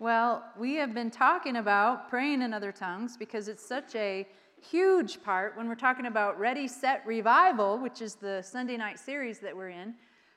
[0.00, 4.26] Well, we have been talking about praying in other tongues because it's such a
[4.58, 9.40] huge part when we're talking about Ready, Set, Revival, which is the Sunday night series
[9.40, 9.92] that we're in.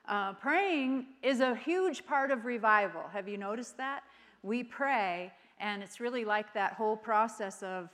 [0.06, 3.04] Uh, praying is a huge part of revival.
[3.14, 4.04] Have you noticed that?
[4.42, 5.32] We pray,
[5.62, 7.88] and it's really like that whole process of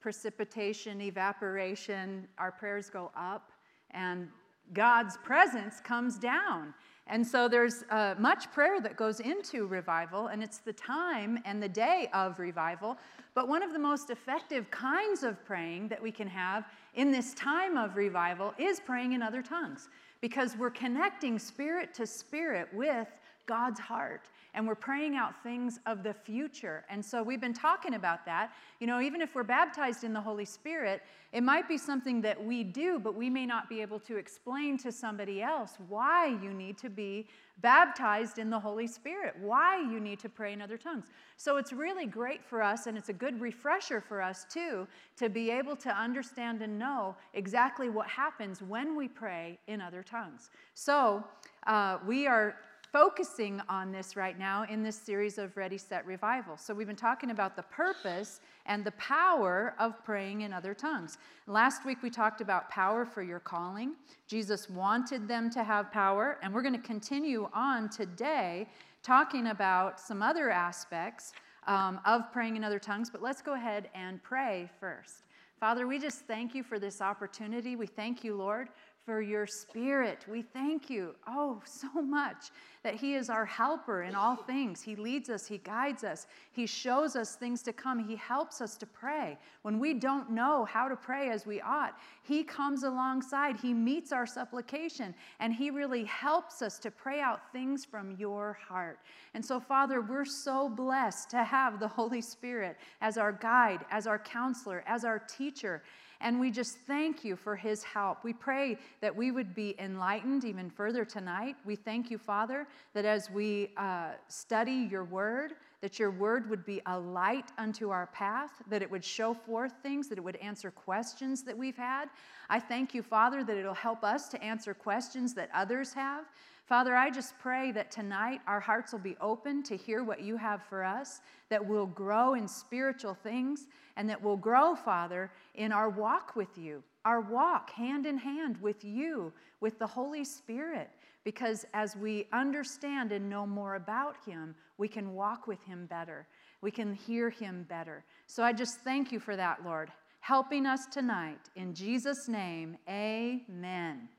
[0.00, 2.28] precipitation, evaporation.
[2.36, 3.50] Our prayers go up,
[3.92, 4.28] and
[4.74, 6.74] God's presence comes down.
[7.08, 11.62] And so there's uh, much prayer that goes into revival, and it's the time and
[11.62, 12.98] the day of revival.
[13.34, 17.32] But one of the most effective kinds of praying that we can have in this
[17.34, 19.88] time of revival is praying in other tongues
[20.20, 23.08] because we're connecting spirit to spirit with
[23.46, 26.84] God's heart and we're praying out things of the future.
[26.90, 28.50] And so we've been talking about that.
[28.80, 31.00] You know, even if we're baptized in the Holy Spirit,
[31.32, 34.76] it might be something that we do, but we may not be able to explain
[34.78, 37.28] to somebody else why you need to be
[37.60, 41.06] baptized in the Holy Spirit, why you need to pray in other tongues.
[41.36, 44.88] So it's really great for us, and it's a good refresher for us too,
[45.18, 50.02] to be able to understand and know exactly what happens when we pray in other
[50.02, 50.50] tongues.
[50.74, 51.22] So
[51.68, 52.56] uh, we are
[52.92, 56.56] focusing on this right now in this series of Ready, Set, Revival.
[56.56, 61.18] So, we've been talking about the purpose and the power of praying in other tongues.
[61.46, 63.94] Last week, we talked about power for your calling.
[64.26, 68.68] Jesus wanted them to have power, and we're going to continue on today
[69.02, 71.32] talking about some other aspects
[71.66, 73.10] um, of praying in other tongues.
[73.10, 75.24] But let's go ahead and pray first.
[75.60, 77.74] Father, we just thank you for this opportunity.
[77.74, 78.68] We thank you, Lord,
[79.08, 80.26] for your spirit.
[80.30, 82.50] We thank you, oh, so much
[82.82, 84.82] that He is our helper in all things.
[84.82, 88.76] He leads us, He guides us, He shows us things to come, He helps us
[88.76, 89.38] to pray.
[89.62, 94.12] When we don't know how to pray as we ought, He comes alongside, He meets
[94.12, 98.98] our supplication, and He really helps us to pray out things from your heart.
[99.32, 104.06] And so, Father, we're so blessed to have the Holy Spirit as our guide, as
[104.06, 105.82] our counselor, as our teacher.
[106.20, 108.24] And we just thank you for his help.
[108.24, 111.56] We pray that we would be enlightened even further tonight.
[111.64, 116.66] We thank you, Father, that as we uh, study your word, that your word would
[116.66, 120.36] be a light unto our path, that it would show forth things, that it would
[120.36, 122.06] answer questions that we've had.
[122.50, 126.24] I thank you, Father, that it'll help us to answer questions that others have.
[126.68, 130.36] Father, I just pray that tonight our hearts will be open to hear what you
[130.36, 135.72] have for us, that we'll grow in spiritual things, and that we'll grow, Father, in
[135.72, 140.90] our walk with you, our walk hand in hand with you, with the Holy Spirit.
[141.24, 146.26] Because as we understand and know more about Him, we can walk with Him better.
[146.60, 148.04] We can hear Him better.
[148.26, 149.90] So I just thank you for that, Lord,
[150.20, 151.40] helping us tonight.
[151.56, 154.10] In Jesus' name, amen.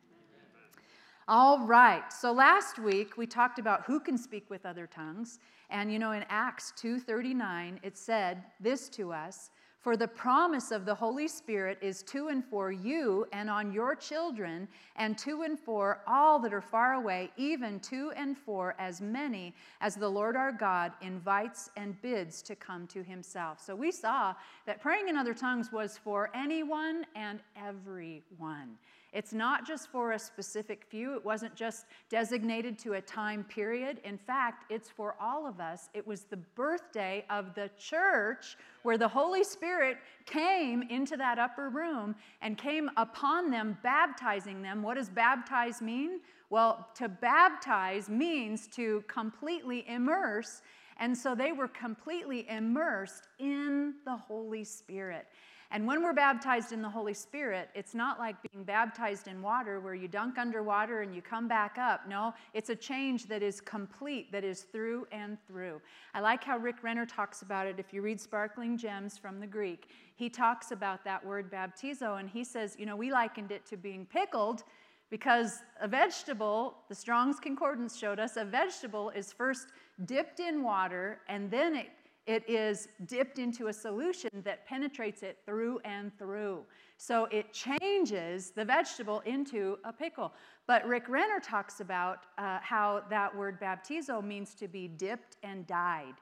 [1.32, 2.12] All right.
[2.12, 5.38] So last week we talked about who can speak with other tongues.
[5.70, 10.86] And you know in Acts 2:39 it said this to us, for the promise of
[10.86, 15.60] the Holy Spirit is to and for you and on your children and to and
[15.60, 20.36] for all that are far away, even to and for as many as the Lord
[20.36, 23.62] our God invites and bids to come to himself.
[23.62, 24.34] So we saw
[24.66, 28.80] that praying in other tongues was for anyone and everyone.
[29.12, 34.00] It's not just for a specific few, it wasn't just designated to a time period.
[34.04, 35.90] In fact, it's for all of us.
[35.94, 41.70] It was the birthday of the church where the Holy Spirit came into that upper
[41.70, 44.84] room and came upon them, baptizing them.
[44.84, 46.20] What does baptize mean?
[46.52, 50.62] Well, to baptize means to completely immerse.
[50.98, 55.28] And so they were completely immersed in the Holy Spirit.
[55.72, 59.80] And when we're baptized in the Holy Spirit, it's not like being baptized in water
[59.80, 62.08] where you dunk underwater and you come back up.
[62.08, 65.80] No, it's a change that is complete, that is through and through.
[66.16, 67.76] I like how Rick Renner talks about it.
[67.78, 72.28] If you read Sparkling Gems from the Greek, he talks about that word baptizo, and
[72.28, 74.64] he says, you know, we likened it to being pickled
[75.12, 79.68] because a vegetable, the Strong's Concordance showed us, a vegetable is first
[80.06, 81.90] dipped in water and then it
[82.30, 86.64] it is dipped into a solution that penetrates it through and through.
[86.98, 90.32] So it changes the vegetable into a pickle.
[90.68, 95.66] But Rick Renner talks about uh, how that word baptizo means to be dipped and
[95.66, 96.14] dyed.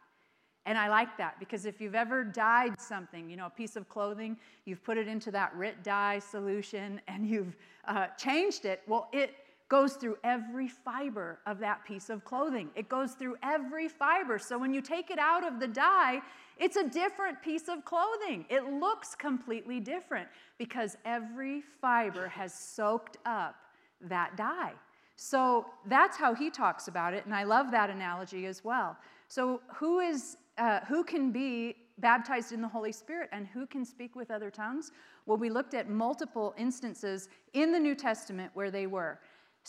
[0.65, 3.89] And I like that because if you've ever dyed something, you know, a piece of
[3.89, 9.09] clothing, you've put it into that RIT dye solution and you've uh, changed it, well,
[9.12, 9.31] it
[9.69, 12.69] goes through every fiber of that piece of clothing.
[12.75, 14.40] It goes through every fiber.
[14.40, 16.22] So when you take it out of the dye,
[16.58, 18.46] it's a different piece of clothing.
[18.50, 20.28] It looks completely different
[20.58, 23.56] because every fiber has soaked up
[24.02, 24.74] that dye.
[25.18, 28.96] So that's how he talks about it, and I love that analogy as well.
[29.28, 33.84] So, who, is, uh, who can be baptized in the Holy Spirit and who can
[33.84, 34.92] speak with other tongues?
[35.25, 39.19] Well, we looked at multiple instances in the New Testament where they were.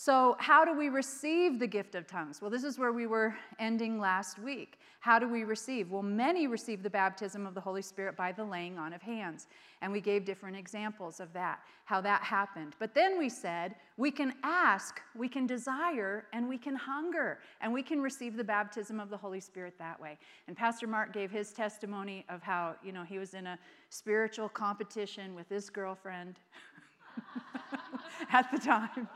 [0.00, 2.40] So, how do we receive the gift of tongues?
[2.40, 4.78] Well, this is where we were ending last week.
[5.00, 5.90] How do we receive?
[5.90, 9.48] Well, many receive the baptism of the Holy Spirit by the laying on of hands.
[9.82, 12.76] And we gave different examples of that, how that happened.
[12.78, 17.72] But then we said we can ask, we can desire, and we can hunger, and
[17.72, 20.16] we can receive the baptism of the Holy Spirit that way.
[20.46, 23.58] And Pastor Mark gave his testimony of how, you know, he was in a
[23.90, 26.38] spiritual competition with his girlfriend
[28.32, 29.08] at the time.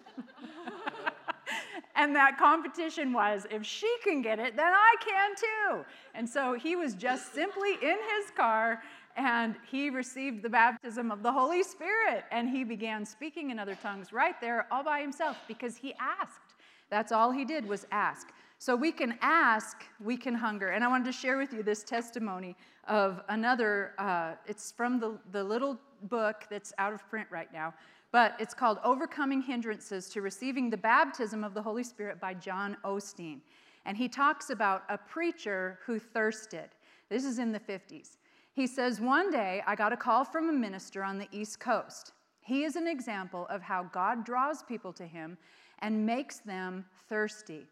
[1.96, 5.84] and that competition was if she can get it, then I can too.
[6.14, 8.82] And so he was just simply in his car
[9.16, 13.76] and he received the baptism of the Holy Spirit and he began speaking in other
[13.82, 16.54] tongues right there all by himself because he asked.
[16.90, 18.28] That's all he did was ask.
[18.58, 20.68] So we can ask, we can hunger.
[20.68, 22.56] And I wanted to share with you this testimony
[22.88, 27.74] of another, uh, it's from the, the little book that's out of print right now
[28.12, 32.76] but it's called Overcoming Hindrances to Receiving the Baptism of the Holy Spirit by John
[32.84, 33.40] Osteen.
[33.84, 36.70] And he talks about a preacher who thirsted.
[37.08, 38.16] This is in the 50s.
[38.52, 42.12] He says, One day I got a call from a minister on the East Coast.
[42.40, 45.36] He is an example of how God draws people to him
[45.80, 47.66] and makes them thirsty.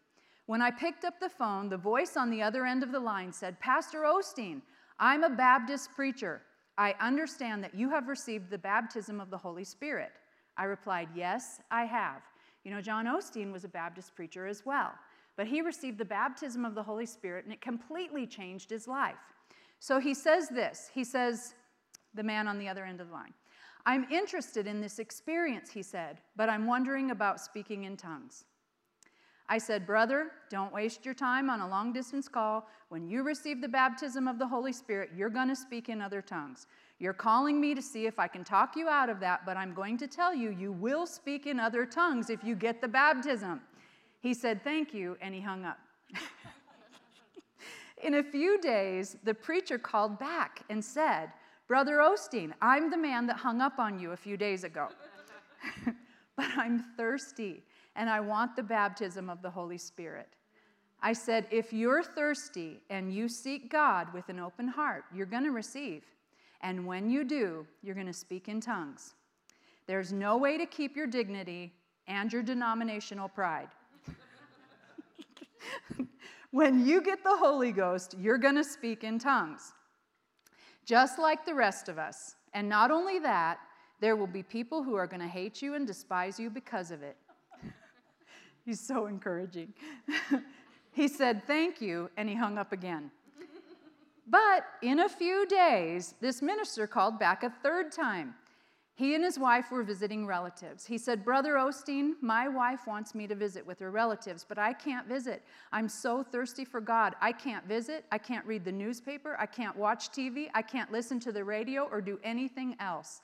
[0.45, 3.33] When I picked up the phone, the voice on the other end of the line
[3.33, 4.61] said, Pastor Osteen,
[4.99, 6.41] I'm a Baptist preacher.
[6.77, 10.11] I understand that you have received the baptism of the Holy Spirit.
[10.57, 12.21] I replied, Yes, I have.
[12.63, 14.91] You know, John Osteen was a Baptist preacher as well,
[15.37, 19.15] but he received the baptism of the Holy Spirit and it completely changed his life.
[19.79, 21.53] So he says this He says,
[22.13, 23.33] the man on the other end of the line,
[23.85, 28.45] I'm interested in this experience, he said, but I'm wondering about speaking in tongues.
[29.47, 32.67] I said, Brother, don't waste your time on a long distance call.
[32.89, 36.21] When you receive the baptism of the Holy Spirit, you're going to speak in other
[36.21, 36.65] tongues.
[36.97, 39.73] You're calling me to see if I can talk you out of that, but I'm
[39.73, 43.61] going to tell you, you will speak in other tongues if you get the baptism.
[44.21, 45.77] He said, Thank you, and he hung up.
[48.03, 51.31] in a few days, the preacher called back and said,
[51.67, 54.87] Brother Osteen, I'm the man that hung up on you a few days ago.
[56.35, 57.63] but I'm thirsty
[57.95, 60.29] and I want the baptism of the Holy Spirit.
[61.01, 65.43] I said, if you're thirsty and you seek God with an open heart, you're going
[65.43, 66.03] to receive.
[66.61, 69.13] And when you do, you're going to speak in tongues.
[69.87, 71.73] There's no way to keep your dignity
[72.07, 73.67] and your denominational pride.
[76.51, 79.73] when you get the Holy Ghost, you're going to speak in tongues,
[80.85, 82.35] just like the rest of us.
[82.53, 83.59] And not only that,
[83.99, 87.03] there will be people who are going to hate you and despise you because of
[87.03, 87.17] it.
[88.65, 89.73] He's so encouraging.
[90.91, 93.11] he said, Thank you, and he hung up again.
[94.27, 98.33] But in a few days, this minister called back a third time.
[98.95, 100.85] He and his wife were visiting relatives.
[100.85, 104.71] He said, Brother Osteen, my wife wants me to visit with her relatives, but I
[104.71, 105.43] can't visit.
[105.73, 107.13] I'm so thirsty for God.
[107.19, 108.05] I can't visit.
[108.11, 109.35] I can't read the newspaper.
[109.37, 110.47] I can't watch TV.
[110.53, 113.21] I can't listen to the radio or do anything else.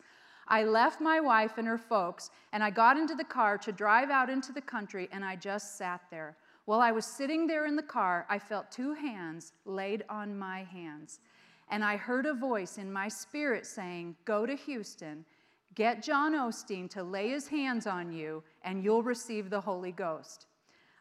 [0.51, 4.09] I left my wife and her folks, and I got into the car to drive
[4.09, 6.35] out into the country, and I just sat there.
[6.65, 10.63] While I was sitting there in the car, I felt two hands laid on my
[10.63, 11.21] hands.
[11.69, 15.23] And I heard a voice in my spirit saying, Go to Houston,
[15.73, 20.47] get John Osteen to lay his hands on you, and you'll receive the Holy Ghost.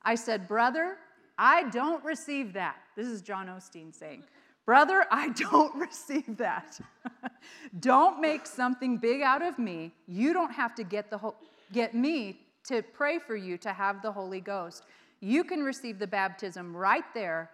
[0.05, 0.97] I said, Brother,
[1.37, 2.77] I don't receive that.
[2.95, 4.23] This is John Osteen saying,
[4.71, 6.79] Brother, I don't receive that.
[7.81, 9.91] don't make something big out of me.
[10.07, 11.35] You don't have to get, the ho-
[11.73, 14.85] get me to pray for you to have the Holy Ghost.
[15.19, 17.51] You can receive the baptism right there.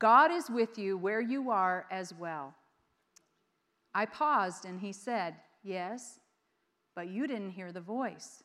[0.00, 2.52] God is with you where you are as well.
[3.94, 6.18] I paused and he said, Yes,
[6.96, 8.42] but you didn't hear the voice.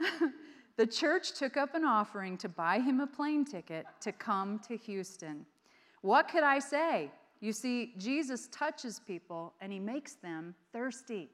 [0.78, 4.78] the church took up an offering to buy him a plane ticket to come to
[4.78, 5.44] Houston.
[6.04, 7.10] What could I say?
[7.40, 11.30] You see, Jesus touches people and he makes them thirsty.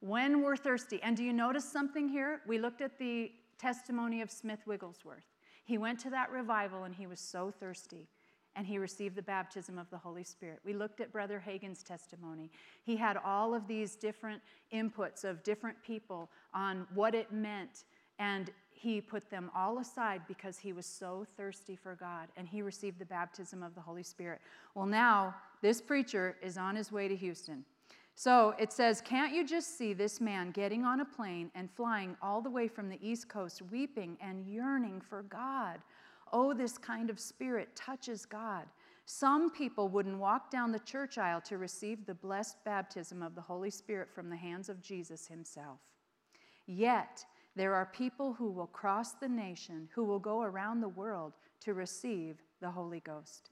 [0.00, 2.40] When we're thirsty, and do you notice something here?
[2.48, 5.28] We looked at the testimony of Smith Wigglesworth.
[5.64, 8.08] He went to that revival and he was so thirsty
[8.56, 10.58] and he received the baptism of the Holy Spirit.
[10.64, 12.50] We looked at Brother Hagin's testimony.
[12.82, 14.42] He had all of these different
[14.74, 17.84] inputs of different people on what it meant,
[18.18, 22.60] and he put them all aside because he was so thirsty for God, and he
[22.60, 24.40] received the baptism of the Holy Spirit.
[24.74, 27.64] Well, now this preacher is on his way to Houston
[28.14, 32.16] So it says, Can't you just see this man getting on a plane and flying
[32.20, 35.78] all the way from the East Coast, weeping and yearning for God?
[36.30, 38.66] Oh, this kind of spirit touches God.
[39.06, 43.40] Some people wouldn't walk down the church aisle to receive the blessed baptism of the
[43.40, 45.78] Holy Spirit from the hands of Jesus himself.
[46.66, 47.24] Yet,
[47.56, 51.72] there are people who will cross the nation, who will go around the world to
[51.72, 53.50] receive the Holy Ghost.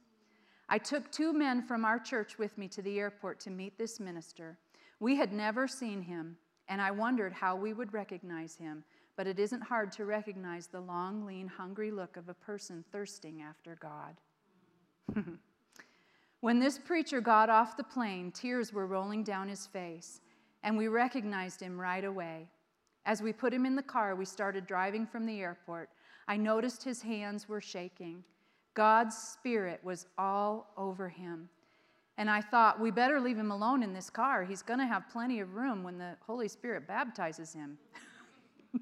[0.68, 3.98] I took two men from our church with me to the airport to meet this
[3.98, 4.58] minister.
[5.00, 6.36] We had never seen him,
[6.68, 8.84] and I wondered how we would recognize him,
[9.16, 13.42] but it isn't hard to recognize the long, lean, hungry look of a person thirsting
[13.42, 14.16] after God.
[16.40, 20.20] when this preacher got off the plane, tears were rolling down his face,
[20.62, 22.48] and we recognized him right away.
[23.06, 25.90] As we put him in the car, we started driving from the airport.
[26.26, 28.24] I noticed his hands were shaking.
[28.74, 31.48] God's Spirit was all over him.
[32.16, 34.44] And I thought, we better leave him alone in this car.
[34.44, 37.76] He's going to have plenty of room when the Holy Spirit baptizes him.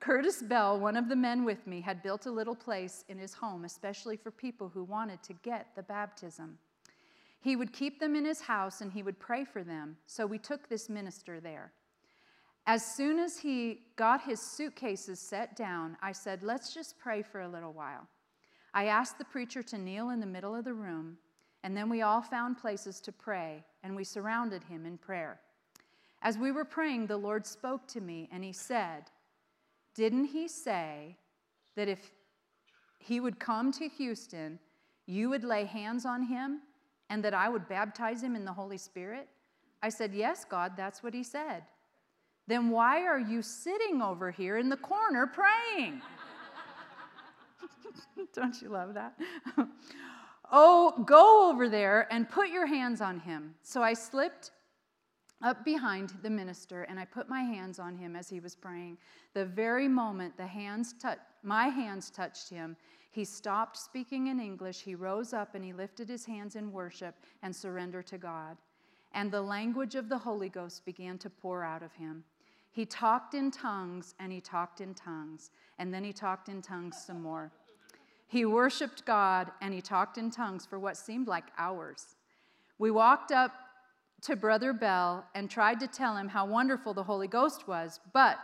[0.00, 3.34] Curtis Bell, one of the men with me, had built a little place in his
[3.34, 6.58] home, especially for people who wanted to get the baptism.
[7.40, 9.96] He would keep them in his house and he would pray for them.
[10.06, 11.72] So we took this minister there.
[12.66, 17.40] As soon as he got his suitcases set down, I said, Let's just pray for
[17.40, 18.06] a little while.
[18.72, 21.18] I asked the preacher to kneel in the middle of the room,
[21.64, 25.40] and then we all found places to pray, and we surrounded him in prayer.
[26.22, 29.10] As we were praying, the Lord spoke to me, and he said,
[29.94, 31.16] Didn't he say
[31.76, 32.10] that if
[32.98, 34.58] he would come to Houston,
[35.06, 36.60] you would lay hands on him
[37.08, 39.28] and that I would baptize him in the Holy Spirit?
[39.82, 41.64] I said, Yes, God, that's what he said.
[42.50, 46.02] Then why are you sitting over here in the corner praying?
[48.34, 49.16] Don't you love that?
[50.50, 53.54] oh, go over there and put your hands on him.
[53.62, 54.50] So I slipped
[55.40, 58.98] up behind the minister and I put my hands on him as he was praying.
[59.32, 62.76] The very moment the hands tu- my hands touched him,
[63.12, 64.80] he stopped speaking in English.
[64.80, 67.14] He rose up and he lifted his hands in worship
[67.44, 68.56] and surrender to God.
[69.12, 72.24] And the language of the Holy Ghost began to pour out of him.
[72.70, 77.02] He talked in tongues and he talked in tongues, and then he talked in tongues
[77.04, 77.50] some more.
[78.26, 82.14] He worshiped God and he talked in tongues for what seemed like hours.
[82.78, 83.52] We walked up
[84.22, 88.38] to Brother Bell and tried to tell him how wonderful the Holy Ghost was, but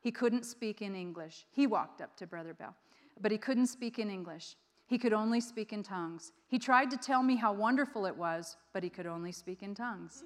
[0.00, 1.46] he couldn't speak in English.
[1.50, 2.76] He walked up to Brother Bell,
[3.20, 4.54] but he couldn't speak in English.
[4.86, 6.32] He could only speak in tongues.
[6.46, 9.74] He tried to tell me how wonderful it was, but he could only speak in
[9.74, 10.22] tongues.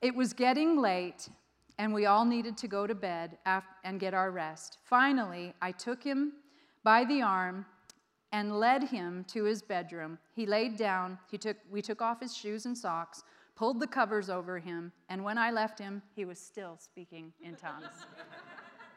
[0.00, 1.28] It was getting late,
[1.78, 3.38] and we all needed to go to bed
[3.84, 4.78] and get our rest.
[4.84, 6.32] Finally, I took him
[6.82, 7.66] by the arm
[8.32, 10.18] and led him to his bedroom.
[10.34, 14.28] He laid down, he took, we took off his shoes and socks, pulled the covers
[14.28, 18.06] over him, and when I left him, he was still speaking in tongues.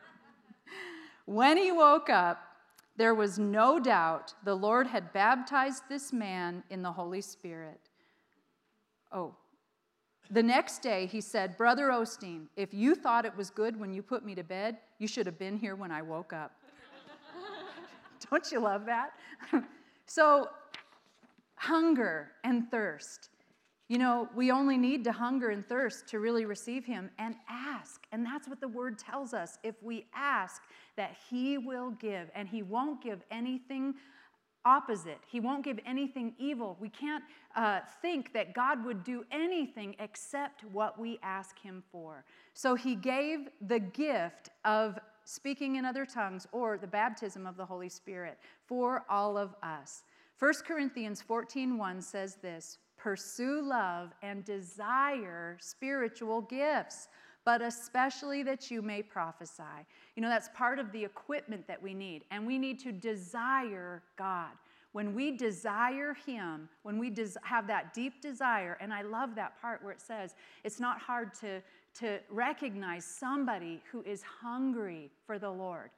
[1.26, 2.44] when he woke up,
[2.98, 7.80] there was no doubt the Lord had baptized this man in the Holy Spirit.
[9.12, 9.36] Oh,
[10.30, 14.02] the next day he said, Brother Osteen, if you thought it was good when you
[14.02, 16.52] put me to bed, you should have been here when I woke up.
[18.30, 19.12] Don't you love that?
[20.06, 20.50] so,
[21.56, 23.30] hunger and thirst.
[23.88, 28.06] You know, we only need to hunger and thirst to really receive Him and ask.
[28.12, 29.58] And that's what the Word tells us.
[29.64, 30.62] If we ask,
[31.00, 33.96] that He will give, and He won't give anything
[34.66, 35.20] opposite.
[35.28, 36.78] He won't give anything evil.
[36.80, 37.24] We can't
[37.56, 42.26] uh, think that God would do anything except what we ask Him for.
[42.54, 45.00] So He gave the gift of
[45.30, 50.04] speaking in other tongues, or the baptism of the Holy Spirit for all of us.
[50.40, 57.10] 1 Corinthians 14:1 says this, "Pursue love and desire spiritual gifts,
[57.46, 59.86] but especially that you may prophesy."
[60.20, 64.04] You know, that's part of the equipment that we need, and we need to desire
[64.18, 64.50] God.
[64.92, 69.62] When we desire Him, when we des- have that deep desire, and I love that
[69.62, 70.36] part where it says
[70.66, 71.62] it's not hard to
[72.02, 75.90] to recognize somebody who is hungry for the Lord.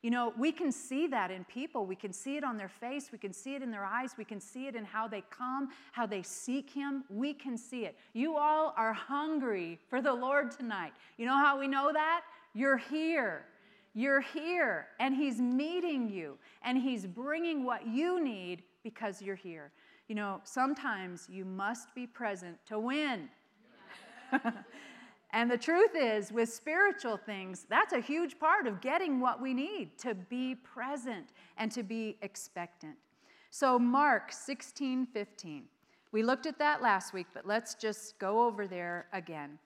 [0.00, 1.84] You know, we can see that in people.
[1.84, 3.10] We can see it on their face.
[3.12, 4.14] We can see it in their eyes.
[4.16, 7.04] We can see it in how they come, how they seek Him.
[7.10, 7.98] We can see it.
[8.14, 10.94] You all are hungry for the Lord tonight.
[11.18, 12.22] You know how we know that?
[12.54, 13.44] You're here.
[13.96, 19.72] You're here, and He's meeting you, and He's bringing what you need because you're here.
[20.06, 23.28] You know, sometimes you must be present to win.
[25.30, 29.52] And the truth is, with spiritual things, that's a huge part of getting what we
[29.52, 32.94] need to be present and to be expectant.
[33.50, 35.64] So, Mark 16 15.
[36.12, 39.58] We looked at that last week, but let's just go over there again.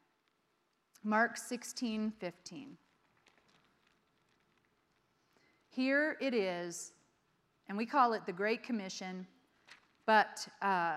[1.04, 2.76] Mark 16, 15.
[5.72, 6.92] Here it is,
[7.68, 9.24] and we call it the Great Commission,
[10.04, 10.96] but uh,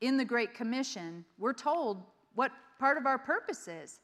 [0.00, 2.02] in the Great Commission, we're told
[2.34, 2.50] what
[2.80, 4.00] part of our purpose is.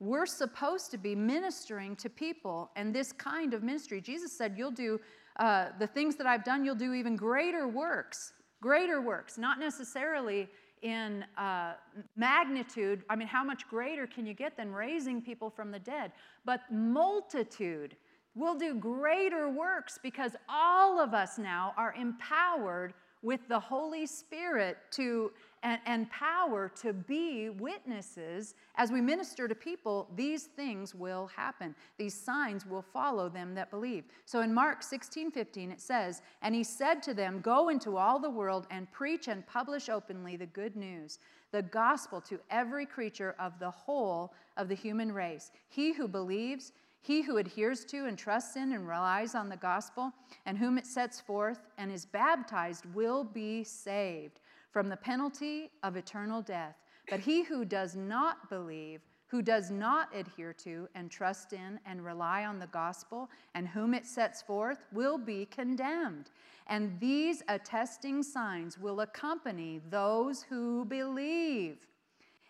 [0.00, 4.00] We're supposed to be ministering to people and this kind of ministry.
[4.00, 4.98] Jesus said, You'll do
[5.38, 8.32] uh, the things that I've done, you'll do even greater works.
[8.62, 10.48] Greater works, not necessarily
[10.80, 11.74] in uh,
[12.16, 13.04] magnitude.
[13.10, 16.12] I mean, how much greater can you get than raising people from the dead?
[16.46, 17.96] But multitude.
[18.36, 24.76] We'll do greater works because all of us now are empowered with the Holy Spirit
[24.92, 31.26] to and, and, power to be witnesses as we minister to people, these things will
[31.26, 31.74] happen.
[31.98, 34.04] These signs will follow them that believe.
[34.26, 38.20] So in Mark 16 15, it says, And he said to them, Go into all
[38.20, 41.18] the world and preach and publish openly the good news,
[41.50, 45.50] the gospel to every creature of the whole of the human race.
[45.68, 46.72] He who believes,
[47.06, 50.12] he who adheres to and trusts in and relies on the gospel,
[50.44, 54.40] and whom it sets forth and is baptized, will be saved
[54.72, 56.74] from the penalty of eternal death.
[57.08, 62.04] But he who does not believe, who does not adhere to and trust in and
[62.04, 66.32] rely on the gospel, and whom it sets forth, will be condemned.
[66.66, 71.86] And these attesting signs will accompany those who believe.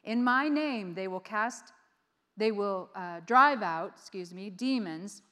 [0.05, 1.75] In my name they will cast
[2.37, 5.23] they will uh, drive out, excuse me, demons,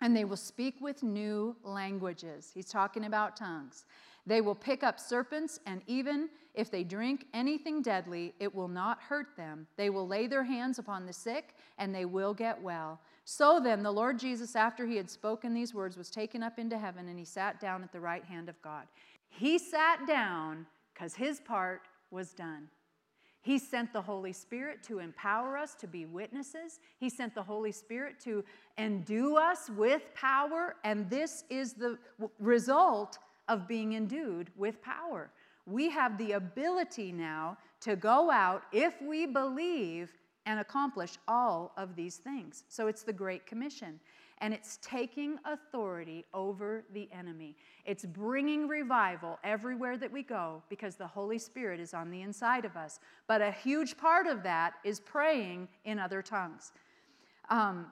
[0.00, 2.50] and they will speak with new languages.
[2.54, 3.84] He's talking about tongues.
[4.26, 9.00] They will pick up serpents, and even if they drink anything deadly, it will not
[9.00, 9.66] hurt them.
[9.76, 13.00] They will lay their hands upon the sick, and they will get well.
[13.24, 16.78] So then, the Lord Jesus, after he had spoken these words, was taken up into
[16.78, 18.84] heaven, and he sat down at the right hand of God.
[19.28, 22.68] He sat down because his part was done.
[23.42, 26.78] He sent the Holy Spirit to empower us to be witnesses.
[26.98, 28.44] He sent the Holy Spirit to
[28.76, 31.98] endue us with power, and this is the
[32.38, 33.18] result
[33.48, 35.30] of being endued with power.
[35.66, 40.12] We have the ability now to go out if we believe
[40.46, 42.64] and accomplish all of these things.
[42.68, 44.00] So it's the Great Commission
[44.40, 47.56] and it's taking authority over the enemy.
[47.84, 52.64] It's bringing revival everywhere that we go because the Holy Spirit is on the inside
[52.64, 53.00] of us.
[53.26, 56.72] But a huge part of that is praying in other tongues.
[57.50, 57.86] Um,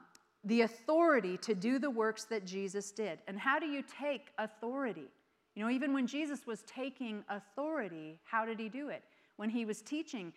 [0.45, 3.19] the authority to do the works that Jesus did.
[3.27, 5.09] And how do you take authority?
[5.55, 9.03] You know, even when Jesus was taking authority, how did he do it?
[9.37, 10.33] When he was teaching,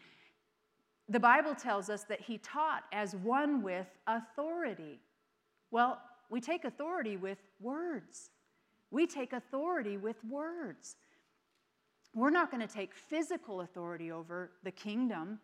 [1.12, 5.00] the Bible tells us that he taught as one with authority.
[5.70, 8.30] Well, we take authority with words.
[8.92, 10.96] We take authority with words.
[12.16, 15.40] We're not going to take physical authority over the kingdom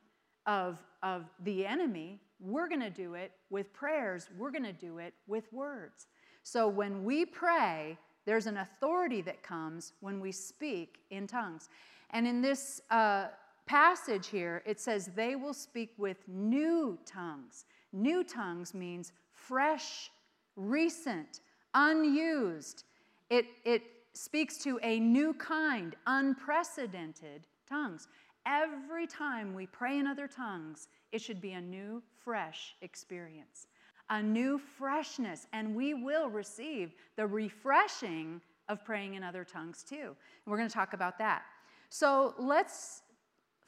[0.45, 2.21] of, of the enemy.
[2.39, 4.29] We're going to do it with prayers.
[4.37, 6.07] We're going to do it with words.
[6.43, 11.67] So when we pray, there's an authority that comes when we speak in tongues.
[12.11, 13.27] And in this uh,
[13.67, 17.65] passage here, it says, they will speak with new tongues.
[17.93, 20.09] New tongues means fresh
[20.55, 21.41] recent,
[21.73, 22.85] unused.
[23.29, 28.07] It, it speaks to a new kind, unprecedented tongues.
[28.45, 33.67] Every time we pray in other tongues, it should be a new, fresh experience,
[34.09, 39.95] a new freshness, and we will receive the refreshing of praying in other tongues too.
[39.95, 41.43] And we're going to talk about that.
[41.89, 43.03] So let's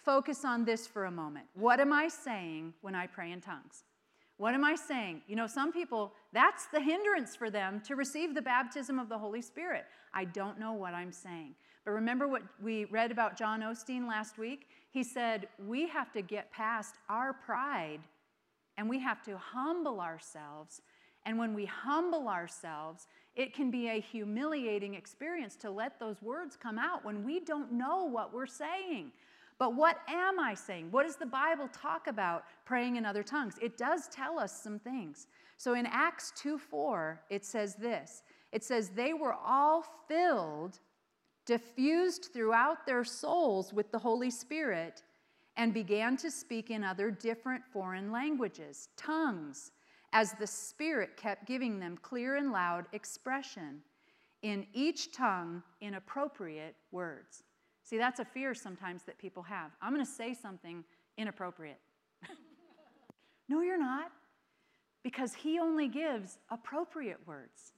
[0.04, 1.46] focus on this for a moment.
[1.54, 3.84] What am I saying when I pray in tongues?
[4.38, 5.22] What am I saying?
[5.28, 9.18] You know, some people, that's the hindrance for them to receive the baptism of the
[9.18, 9.86] Holy Spirit.
[10.14, 11.56] I don't know what I'm saying.
[11.84, 14.68] But remember what we read about John Osteen last week?
[14.92, 18.00] He said, We have to get past our pride
[18.78, 20.82] and we have to humble ourselves.
[21.26, 26.56] And when we humble ourselves, it can be a humiliating experience to let those words
[26.56, 29.12] come out when we don't know what we're saying.
[29.60, 30.90] But what am I saying?
[30.90, 33.56] What does the Bible talk about praying in other tongues?
[33.62, 35.28] It does tell us some things.
[35.58, 40.80] So in Acts 2 4, it says this it says, They were all filled,
[41.46, 45.04] diffused throughout their souls with the Holy Spirit,
[45.58, 49.72] and began to speak in other different foreign languages, tongues,
[50.14, 53.82] as the Spirit kept giving them clear and loud expression,
[54.42, 57.44] in each tongue in appropriate words.
[57.90, 59.72] See, that's a fear sometimes that people have.
[59.82, 60.84] I'm going to say something
[61.18, 61.80] inappropriate.
[63.50, 64.12] no, you're not.
[65.02, 67.74] Because he only gives appropriate words.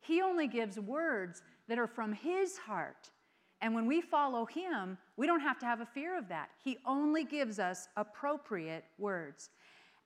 [0.00, 3.12] He only gives words that are from his heart.
[3.60, 6.48] And when we follow him, we don't have to have a fear of that.
[6.64, 9.50] He only gives us appropriate words.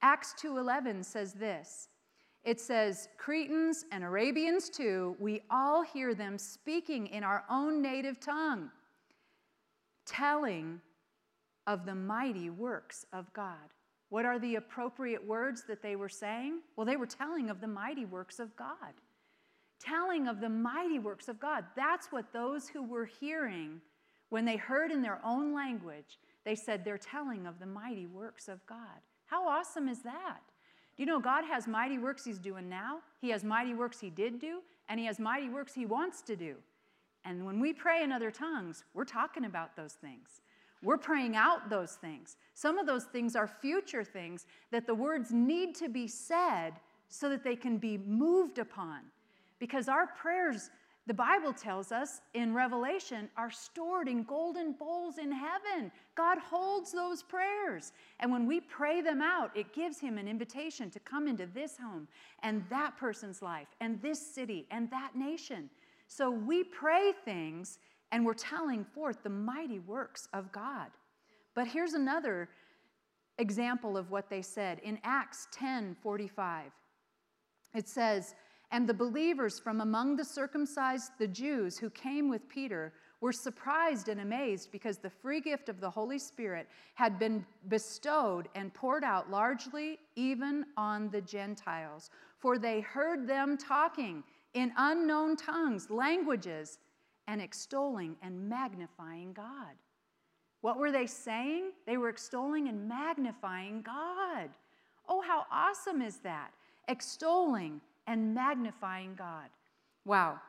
[0.02, 1.88] Acts 2:11 says this.
[2.42, 8.20] It says, "Cretans and Arabians too, we all hear them speaking in our own native
[8.20, 8.70] tongue,
[10.10, 10.80] telling
[11.66, 13.74] of the mighty works of God."
[14.08, 16.62] What are the appropriate words that they were saying?
[16.74, 18.94] Well, they were telling of the mighty works of God
[19.80, 21.64] telling of the mighty works of God.
[21.74, 23.80] That's what those who were hearing,
[24.28, 28.48] when they heard in their own language, they said they're telling of the mighty works
[28.48, 29.00] of God.
[29.26, 30.40] How awesome is that?
[30.96, 32.98] Do you know God has mighty works He's doing now?
[33.20, 36.36] He has mighty works He did do, and He has mighty works He wants to
[36.36, 36.56] do.
[37.24, 40.40] And when we pray in other tongues, we're talking about those things.
[40.82, 42.36] We're praying out those things.
[42.54, 46.72] Some of those things are future things that the words need to be said
[47.08, 49.00] so that they can be moved upon.
[49.58, 50.70] Because our prayers,
[51.06, 55.92] the Bible tells us in Revelation, are stored in golden bowls in heaven.
[56.14, 57.92] God holds those prayers.
[58.20, 61.76] And when we pray them out, it gives Him an invitation to come into this
[61.76, 62.08] home
[62.42, 65.68] and that person's life and this city and that nation.
[66.10, 67.78] So we pray things
[68.10, 70.88] and we're telling forth the mighty works of God.
[71.54, 72.48] But here's another
[73.38, 76.72] example of what they said in Acts 10 45.
[77.76, 78.34] It says,
[78.72, 84.08] and the believers from among the circumcised, the Jews who came with Peter, were surprised
[84.08, 89.04] and amazed because the free gift of the Holy Spirit had been bestowed and poured
[89.04, 92.10] out largely even on the Gentiles.
[92.40, 96.78] For they heard them talking in unknown tongues, languages,
[97.28, 99.74] and extolling and magnifying God.
[100.60, 101.72] What were they saying?
[101.86, 104.50] They were extolling and magnifying God.
[105.08, 106.52] Oh, how awesome is that!
[106.88, 109.48] Extolling and magnifying God.
[110.04, 110.40] Wow.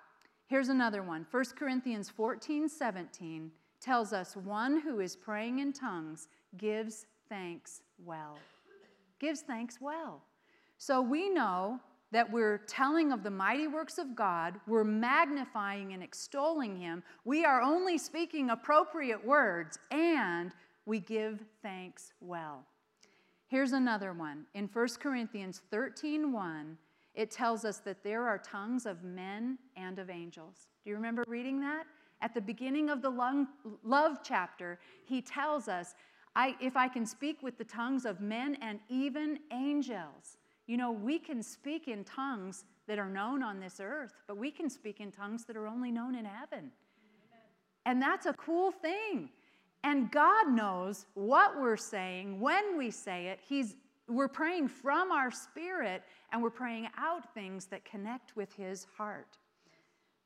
[0.48, 6.28] Here's another one 1 Corinthians 14 17 tells us one who is praying in tongues
[6.58, 8.38] gives thanks well.
[9.20, 10.22] Gives thanks well.
[10.78, 11.80] So we know
[12.12, 17.46] that we're telling of the mighty works of God, we're magnifying and extolling Him, we
[17.46, 20.52] are only speaking appropriate words, and
[20.86, 22.64] we give thanks well.
[23.48, 24.46] Here's another one.
[24.54, 26.78] In 1 Corinthians 13 1,
[27.14, 30.68] it tells us that there are tongues of men and of angels.
[30.84, 31.86] Do you remember reading that?
[32.22, 33.10] At the beginning of the
[33.84, 35.96] love chapter, he tells us,
[36.36, 40.38] I, if I can speak with the tongues of men and even angels.
[40.68, 44.52] You know, we can speak in tongues that are known on this earth, but we
[44.52, 46.72] can speak in tongues that are only known in heaven.
[47.86, 49.30] And that's a cool thing.
[49.84, 53.40] And God knows what we're saying when we say it.
[53.42, 53.76] He's
[54.08, 59.38] we're praying from our spirit and we're praying out things that connect with his heart.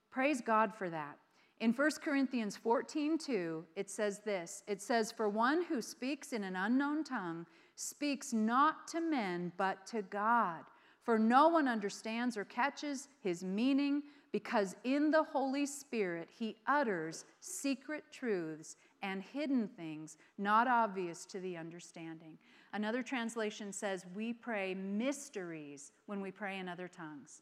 [0.09, 1.17] Praise God for that.
[1.59, 6.43] In 1 Corinthians 14, 2, it says this It says, For one who speaks in
[6.43, 10.61] an unknown tongue speaks not to men, but to God.
[11.03, 17.25] For no one understands or catches his meaning, because in the Holy Spirit he utters
[17.39, 22.37] secret truths and hidden things not obvious to the understanding.
[22.73, 27.41] Another translation says, We pray mysteries when we pray in other tongues.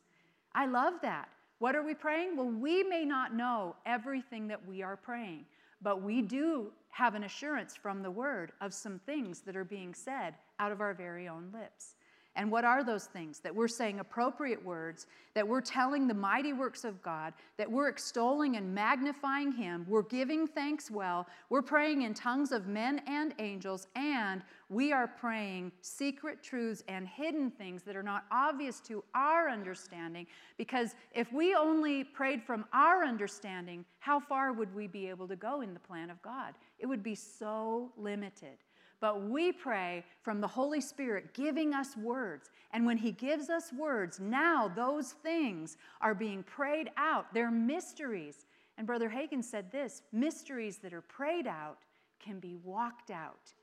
[0.54, 1.30] I love that.
[1.60, 2.36] What are we praying?
[2.36, 5.46] Well, we may not know everything that we are praying,
[5.82, 9.96] but we do have an assurance from the word of some things that are being
[9.96, 11.96] said out of our very own lips.
[12.36, 13.40] And what are those things?
[13.40, 17.90] That we're saying appropriate words, that we're telling the mighty works of God, that we're
[17.90, 23.36] extolling and magnifying Him, we're giving thanks well, we're praying in tongues of men and
[23.38, 29.04] angels, and we are praying secret truths and hidden things that are not obvious to
[29.14, 30.26] our understanding.
[30.58, 35.36] Because if we only prayed from our understanding, how far would we be able to
[35.36, 36.56] go in the plan of God?
[36.80, 38.58] It would be so limited.
[39.04, 42.50] But we pray from the Holy Spirit giving us words.
[42.72, 47.26] And when He gives us words, now those things are being prayed out.
[47.34, 48.46] They're mysteries.
[48.78, 51.80] And Brother Hagin said this mysteries that are prayed out
[52.22, 53.54] can be walked out.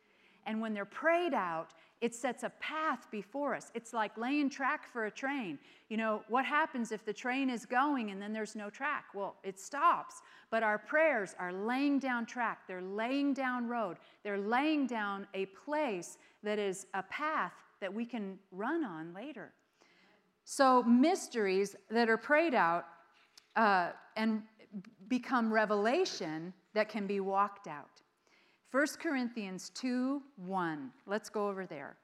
[0.44, 3.71] And when they're prayed out, it sets a path before us.
[3.75, 5.59] It's like laying track for a train.
[5.89, 9.07] You know, what happens if the train is going and then there's no track?
[9.15, 10.23] Well, it stops.
[10.51, 15.47] But our prayers are laying down track, they're laying down road, they're laying down a
[15.47, 19.53] place that is a path that we can run on later.
[20.45, 22.87] So, mysteries that are prayed out
[23.57, 24.43] uh, and
[25.09, 28.00] become revelation that can be walked out.
[28.72, 30.90] 1 Corinthians 2 1.
[31.06, 31.96] Let's go over there.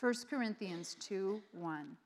[0.00, 1.96] 1 Corinthians 2 1.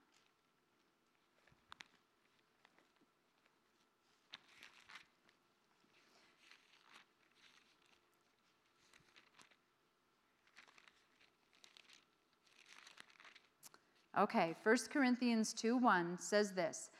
[14.19, 16.91] Okay, 1 Corinthians 2 1 says this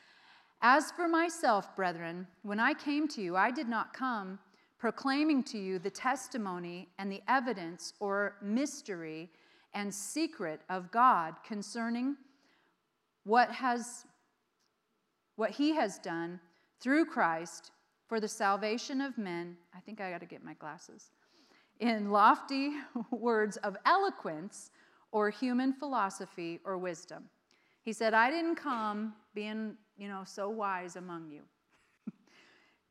[0.61, 4.39] As for myself, brethren, when I came to you, I did not come
[4.83, 9.29] proclaiming to you the testimony and the evidence or mystery
[9.73, 12.17] and secret of God concerning
[13.23, 14.05] what has
[15.37, 16.37] what he has done
[16.81, 17.71] through Christ
[18.09, 19.55] for the salvation of men.
[19.73, 21.11] I think I got to get my glasses.
[21.79, 22.71] In lofty
[23.09, 24.69] words of eloquence
[25.13, 27.23] or human philosophy or wisdom.
[27.83, 31.43] He said, I didn't come being, you know, so wise among you.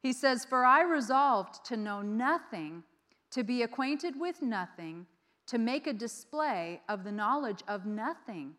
[0.03, 2.83] He says, For I resolved to know nothing,
[3.31, 5.07] to be acquainted with nothing,
[5.47, 8.55] to make a display of the knowledge of nothing,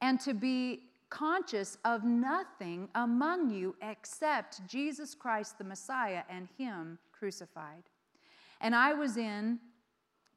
[0.00, 6.98] and to be conscious of nothing among you except Jesus Christ the Messiah and Him
[7.12, 7.84] crucified.
[8.60, 9.58] And I was in,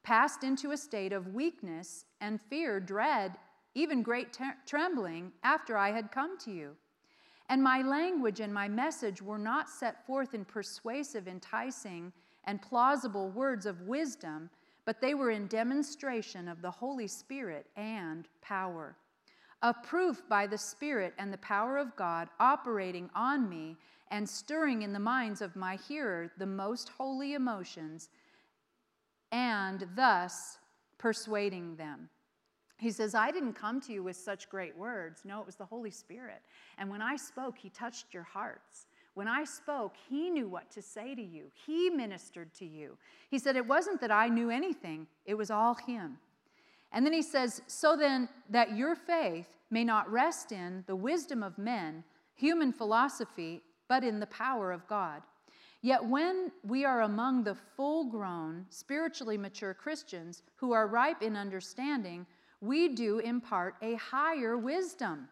[0.02, 3.36] passed into a state of weakness and fear, dread,
[3.74, 6.76] even great trembling after I had come to you.
[7.48, 12.12] And my language and my message were not set forth in persuasive, enticing,
[12.44, 14.50] and plausible words of wisdom,
[14.84, 18.96] but they were in demonstration of the Holy Spirit and power
[19.62, 23.76] a proof by the Spirit and the power of God operating on me
[24.10, 28.10] and stirring in the minds of my hearer the most holy emotions,
[29.30, 30.58] and thus
[30.98, 32.10] persuading them.
[32.82, 35.22] He says, I didn't come to you with such great words.
[35.24, 36.42] No, it was the Holy Spirit.
[36.78, 38.86] And when I spoke, He touched your hearts.
[39.14, 42.98] When I spoke, He knew what to say to you, He ministered to you.
[43.30, 46.18] He said, It wasn't that I knew anything, it was all Him.
[46.90, 51.44] And then he says, So then, that your faith may not rest in the wisdom
[51.44, 52.02] of men,
[52.34, 55.22] human philosophy, but in the power of God.
[55.82, 61.36] Yet when we are among the full grown, spiritually mature Christians who are ripe in
[61.36, 62.26] understanding,
[62.62, 65.28] we do impart a higher wisdom,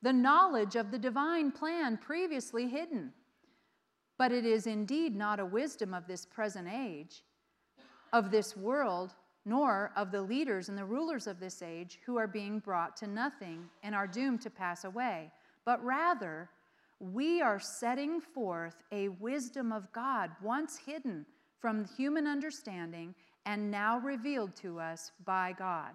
[0.00, 3.12] the knowledge of the divine plan previously hidden.
[4.16, 7.24] But it is indeed not a wisdom of this present age,
[8.12, 9.14] of this world,
[9.44, 13.08] nor of the leaders and the rulers of this age who are being brought to
[13.08, 15.32] nothing and are doomed to pass away,
[15.64, 16.48] but rather
[17.00, 21.26] we are setting forth a wisdom of God once hidden
[21.60, 23.14] from human understanding
[23.46, 25.90] and now revealed to us by God.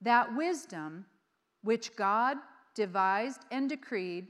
[0.00, 1.06] That wisdom,
[1.62, 2.36] which God
[2.74, 4.28] devised and decreed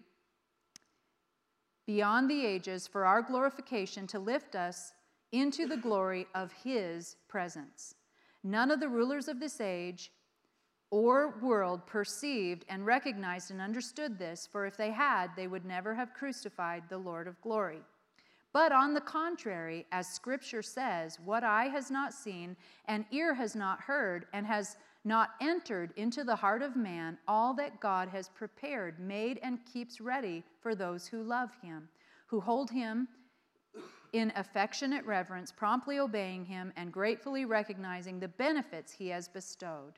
[1.87, 4.93] beyond the ages for our glorification to lift us
[5.33, 7.95] into the glory of his presence.
[8.43, 10.11] None of the rulers of this age
[10.91, 15.95] or world perceived and recognized and understood this, for if they had, they would never
[15.95, 17.81] have crucified the Lord of glory.
[18.53, 23.55] But on the contrary, as scripture says, what eye has not seen, and ear has
[23.55, 28.29] not heard, and has not entered into the heart of man, all that God has
[28.29, 31.89] prepared, made, and keeps ready for those who love him,
[32.27, 33.07] who hold him
[34.13, 39.93] in affectionate reverence, promptly obeying him and gratefully recognizing the benefits he has bestowed.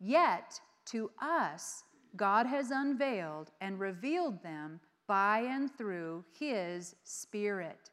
[0.00, 1.84] Yet, to us,
[2.16, 7.90] God has unveiled and revealed them by and through his Spirit.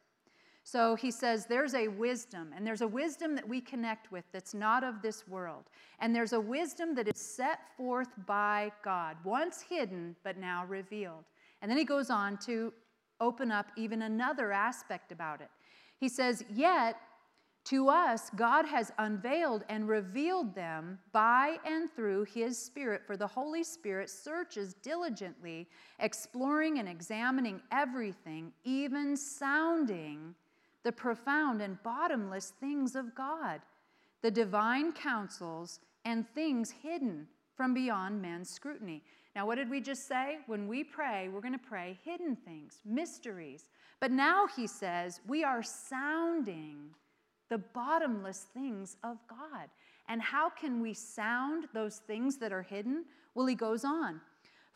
[0.63, 4.54] So he says there's a wisdom, and there's a wisdom that we connect with that's
[4.54, 5.65] not of this world.
[5.99, 11.26] And there's a wisdom that is set forth by God, once hidden, but now revealed.
[11.62, 12.73] And then he goes on to
[13.19, 15.49] open up even another aspect about it.
[15.97, 16.97] He says, Yet
[17.65, 23.28] to us, God has unveiled and revealed them by and through His Spirit, for the
[23.28, 30.36] Holy Spirit searches diligently, exploring and examining everything, even sounding
[30.84, 33.62] the profound and bottomless things of God,
[34.22, 39.04] the divine counsels and things hidden from beyond man's scrutiny.
[39.36, 40.38] Now, what did we just say?
[40.48, 43.65] When we pray, we're going to pray hidden things, mysteries.
[44.00, 46.89] But now he says we are sounding
[47.50, 49.69] the bottomless things of God.
[50.10, 53.06] And how can we sound those things that are hidden?
[53.36, 54.19] Well, he goes on.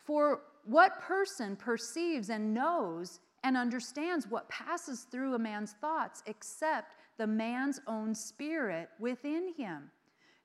[0.04, 6.94] For what person perceives and knows and understands what passes through a man's thoughts except
[7.16, 9.90] the man's own spirit within him?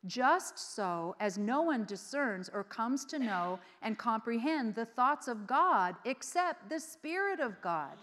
[0.05, 5.47] just so as no one discerns or comes to know and comprehend the thoughts of
[5.47, 7.97] God except the Spirit of God.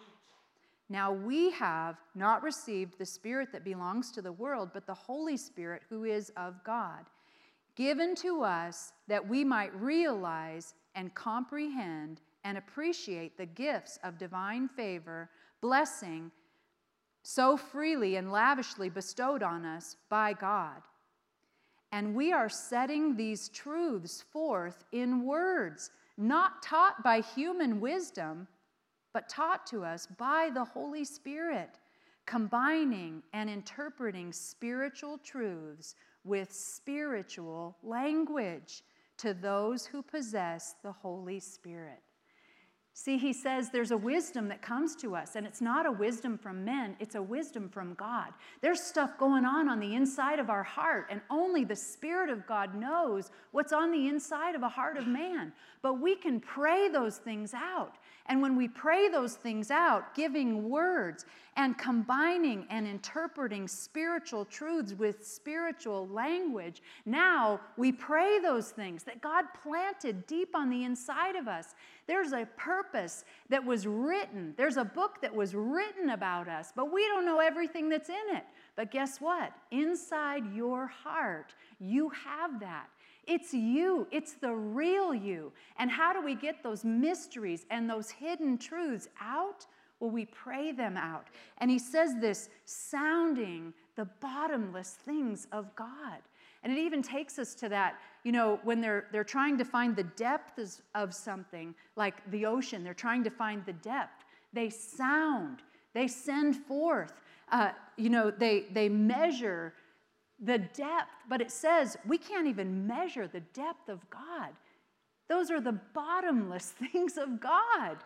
[0.88, 5.36] Now we have not received the Spirit that belongs to the world, but the Holy
[5.36, 7.04] Spirit who is of God,
[7.76, 14.68] given to us that we might realize and comprehend and appreciate the gifts of divine
[14.68, 16.30] favor, blessing,
[17.22, 20.82] so freely and lavishly bestowed on us by God
[21.92, 28.46] And we are setting these truths forth in words, not taught by human wisdom,
[29.12, 31.78] but taught to us by the Holy Spirit,
[32.26, 38.82] combining and interpreting spiritual truths with spiritual language
[39.18, 42.02] to those who possess the Holy Spirit.
[43.02, 46.36] See, he says there's a wisdom that comes to us, and it's not a wisdom
[46.36, 48.34] from men, it's a wisdom from God.
[48.60, 52.46] There's stuff going on on the inside of our heart, and only the Spirit of
[52.46, 55.50] God knows what's on the inside of a heart of man.
[55.80, 57.94] But we can pray those things out.
[58.26, 61.24] And when we pray those things out, giving words
[61.56, 69.20] and combining and interpreting spiritual truths with spiritual language, now we pray those things that
[69.20, 71.74] God planted deep on the inside of us.
[72.06, 76.92] There's a purpose that was written, there's a book that was written about us, but
[76.92, 78.44] we don't know everything that's in it.
[78.76, 79.52] But guess what?
[79.70, 82.88] Inside your heart, you have that.
[83.26, 85.52] It's you, it's the real you.
[85.78, 89.66] And how do we get those mysteries and those hidden truths out?
[90.00, 91.26] Well, we pray them out.
[91.58, 96.20] And he says this sounding the bottomless things of God.
[96.62, 99.96] And it even takes us to that, you know, when they're, they're trying to find
[99.96, 104.24] the depths of something, like the ocean, they're trying to find the depth.
[104.52, 105.62] They sound,
[105.94, 107.12] they send forth,
[107.50, 109.74] uh, you know, they, they measure
[110.40, 114.50] the depth, but it says we can't even measure the depth of God.
[115.28, 117.98] Those are the bottomless things of God.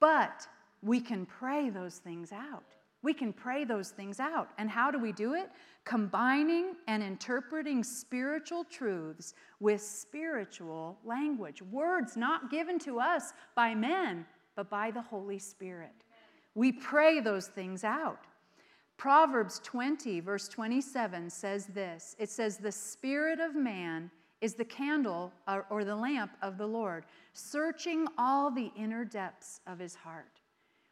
[0.00, 0.46] But
[0.82, 2.64] we can pray those things out.
[3.02, 4.48] We can pray those things out.
[4.56, 5.50] And how do we do it?
[5.84, 11.60] Combining and interpreting spiritual truths with spiritual language.
[11.60, 14.24] Words not given to us by men,
[14.56, 15.92] but by the Holy Spirit.
[16.54, 18.20] We pray those things out.
[18.96, 25.32] Proverbs 20, verse 27 says this it says, The spirit of man is the candle
[25.48, 30.40] or, or, the lamp of the Lord, searching all the inner depths of his heart.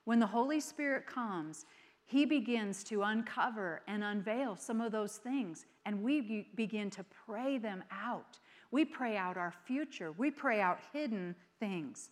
[0.04, 1.66] When the Holy Spirit comes,
[2.04, 7.58] he begins to uncover and unveil some of those things, and we begin to pray
[7.58, 8.38] them out.
[8.70, 12.10] We pray out our future, we pray out hidden things.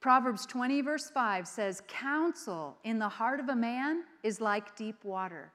[0.00, 5.04] Proverbs 20, verse 5 says, Counsel in the heart of a man is like deep
[5.04, 5.52] water,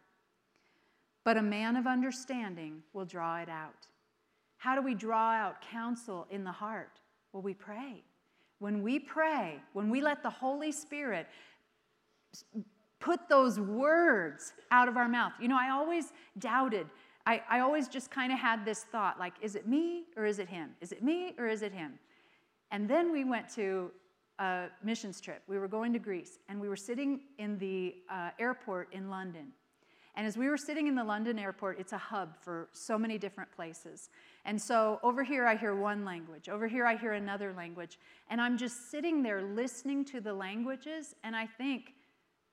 [1.23, 3.87] but a man of understanding will draw it out.
[4.57, 6.99] How do we draw out counsel in the heart?
[7.33, 8.03] Well, we pray.
[8.59, 11.27] When we pray, when we let the Holy Spirit
[12.99, 16.87] put those words out of our mouth, you know, I always doubted.
[17.25, 20.37] I, I always just kind of had this thought like, is it me or is
[20.37, 20.69] it him?
[20.81, 21.93] Is it me or is it him?
[22.71, 23.91] And then we went to
[24.39, 25.41] a missions trip.
[25.47, 29.47] We were going to Greece, and we were sitting in the uh, airport in London.
[30.17, 33.17] And as we were sitting in the London airport, it's a hub for so many
[33.17, 34.09] different places.
[34.45, 36.47] And so over here, I hear one language.
[36.47, 37.99] Over here, I hear another language.
[38.29, 41.93] And I'm just sitting there listening to the languages, and I think,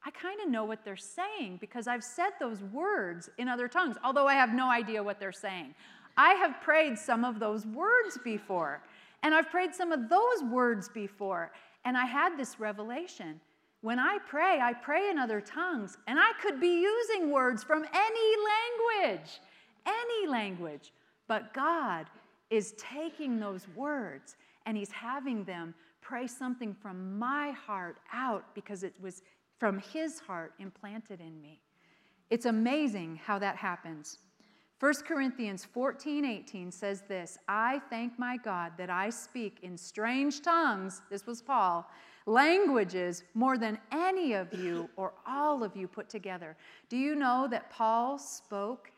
[0.05, 3.97] I kind of know what they're saying because I've said those words in other tongues,
[4.03, 5.75] although I have no idea what they're saying.
[6.17, 8.83] I have prayed some of those words before,
[9.23, 11.53] and I've prayed some of those words before.
[11.85, 13.41] And I had this revelation.
[13.81, 17.85] When I pray, I pray in other tongues, and I could be using words from
[17.93, 18.37] any
[19.03, 19.41] language,
[19.87, 20.93] any language.
[21.27, 22.07] But God
[22.51, 28.83] is taking those words and He's having them pray something from my heart out because
[28.83, 29.23] it was
[29.59, 31.61] from His heart implanted in me.
[32.31, 34.19] It's amazing how that happens.
[34.83, 40.43] 1 Corinthians 14 18 says this I thank my God that I speak in strange
[40.43, 41.89] tongues, this was Paul,
[42.27, 46.57] languages more than any of you or all of you put together.
[46.89, 48.91] Do you know that Paul spoke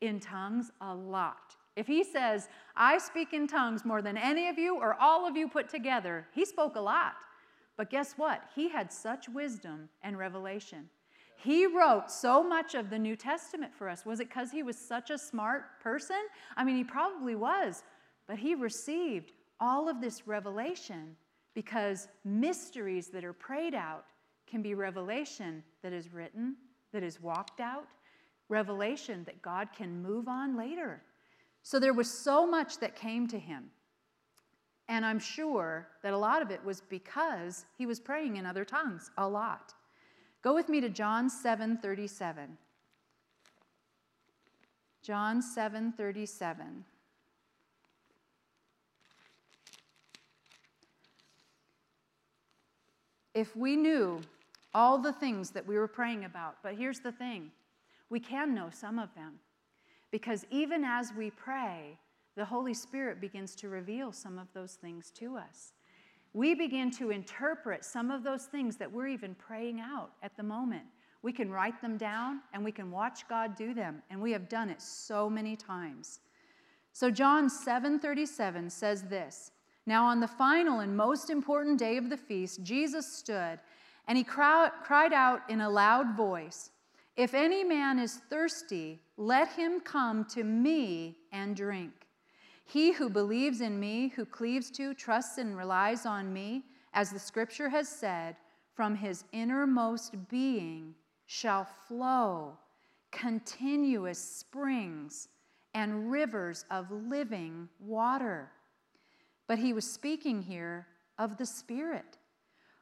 [0.00, 1.56] in tongues a lot?
[1.74, 5.36] If he says, I speak in tongues more than any of you or all of
[5.36, 7.14] you put together, he spoke a lot.
[7.76, 8.44] But guess what?
[8.54, 10.88] He had such wisdom and revelation.
[11.42, 14.06] He wrote so much of the New Testament for us.
[14.06, 16.20] Was it because he was such a smart person?
[16.56, 17.82] I mean, he probably was,
[18.28, 21.16] but he received all of this revelation
[21.52, 24.04] because mysteries that are prayed out
[24.46, 26.54] can be revelation that is written,
[26.92, 27.88] that is walked out,
[28.48, 31.02] revelation that God can move on later.
[31.64, 33.64] So there was so much that came to him.
[34.88, 38.64] And I'm sure that a lot of it was because he was praying in other
[38.64, 39.74] tongues a lot.
[40.42, 42.58] Go with me to John 7 37.
[45.02, 46.84] John 7 37.
[53.34, 54.20] If we knew
[54.74, 57.50] all the things that we were praying about, but here's the thing
[58.10, 59.38] we can know some of them
[60.10, 61.98] Because even as we pray,
[62.36, 65.72] the Holy Spirit begins to reveal some of those things to us.
[66.34, 70.42] We begin to interpret some of those things that we're even praying out at the
[70.42, 70.84] moment.
[71.20, 74.48] We can write them down and we can watch God do them, and we have
[74.48, 76.20] done it so many times.
[76.92, 79.52] So John 7:37 says this.
[79.86, 83.60] Now on the final and most important day of the feast, Jesus stood
[84.08, 86.70] and he cried out in a loud voice,
[87.16, 92.01] "If any man is thirsty, let him come to me and drink.
[92.64, 97.18] He who believes in me, who cleaves to, trusts and relies on me, as the
[97.18, 98.36] scripture has said,
[98.74, 100.94] from his innermost being
[101.26, 102.56] shall flow
[103.10, 105.28] continuous springs
[105.74, 108.50] and rivers of living water.
[109.46, 110.86] But he was speaking here
[111.18, 112.18] of the Spirit,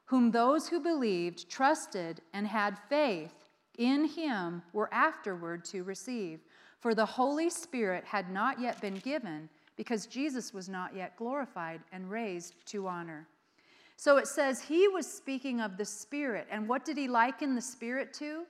[0.04, 6.40] whom those who believed, trusted, and had faith in him were afterward to receive.
[6.80, 9.48] For the Holy Spirit had not yet been given
[9.80, 13.26] because Jesus was not yet glorified and raised to honor.
[13.96, 16.46] So it says he was speaking of the Spirit.
[16.50, 18.42] And what did he liken the Spirit to?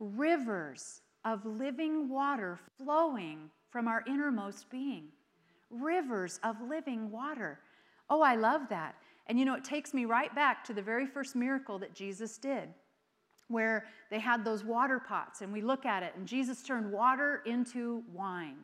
[0.00, 5.04] Rivers of living water flowing from our innermost being.
[5.70, 7.60] Rivers of living water.
[8.10, 8.96] Oh, I love that.
[9.28, 12.38] And you know, it takes me right back to the very first miracle that Jesus
[12.38, 12.70] did,
[13.46, 17.42] where they had those water pots, and we look at it, and Jesus turned water
[17.46, 18.56] into wine.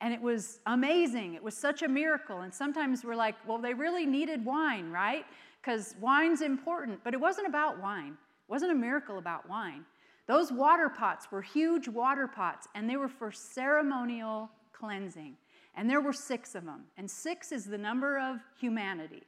[0.00, 1.34] And it was amazing.
[1.34, 2.40] It was such a miracle.
[2.40, 5.24] And sometimes we're like, well, they really needed wine, right?
[5.66, 8.12] because wine's important, but it wasn't about wine.
[8.12, 9.84] It wasn't a miracle about wine.
[10.28, 15.36] Those water pots were huge water pots, and they were for ceremonial cleansing.
[15.74, 19.24] And there were six of them, and six is the number of humanity.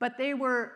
[0.00, 0.72] But they were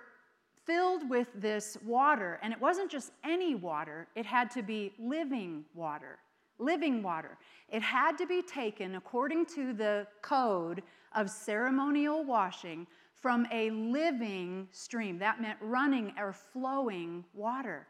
[0.64, 5.64] filled with this water, and it wasn't just any water, it had to be living
[5.74, 6.18] water.
[6.58, 7.38] Living water.
[7.68, 10.82] It had to be taken according to the code
[11.14, 15.18] of ceremonial washing from a living stream.
[15.18, 17.86] That meant running or flowing water.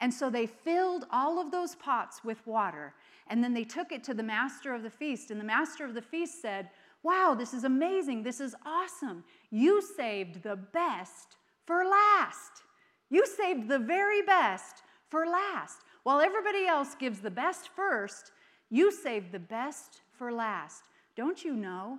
[0.00, 2.94] And so they filled all of those pots with water.
[3.26, 5.30] And then they took it to the master of the feast.
[5.30, 6.70] And the master of the feast said,
[7.02, 8.22] Wow, this is amazing.
[8.22, 9.24] This is awesome.
[9.50, 11.36] You saved the best
[11.66, 12.62] for last.
[13.08, 15.78] You saved the very best for last.
[16.02, 18.32] While everybody else gives the best first,
[18.70, 20.84] you save the best for last.
[21.16, 21.98] Don't you know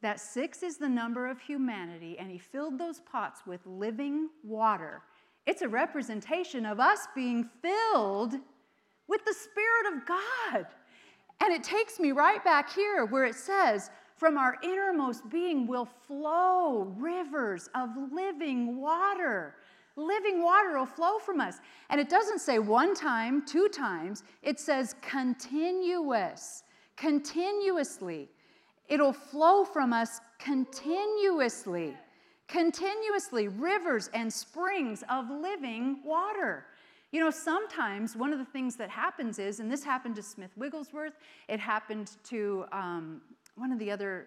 [0.00, 5.02] that six is the number of humanity, and he filled those pots with living water.
[5.46, 8.34] It's a representation of us being filled
[9.08, 10.66] with the Spirit of God.
[11.42, 15.88] And it takes me right back here where it says, From our innermost being will
[16.06, 19.56] flow rivers of living water.
[19.96, 21.58] Living water will flow from us.
[21.88, 26.64] And it doesn't say one time, two times, it says continuous,
[26.96, 28.28] continuously.
[28.88, 31.96] It'll flow from us continuously,
[32.48, 36.66] continuously, rivers and springs of living water.
[37.12, 40.50] You know, sometimes one of the things that happens is, and this happened to Smith
[40.56, 41.14] Wigglesworth,
[41.48, 43.22] it happened to um,
[43.54, 44.26] one of the other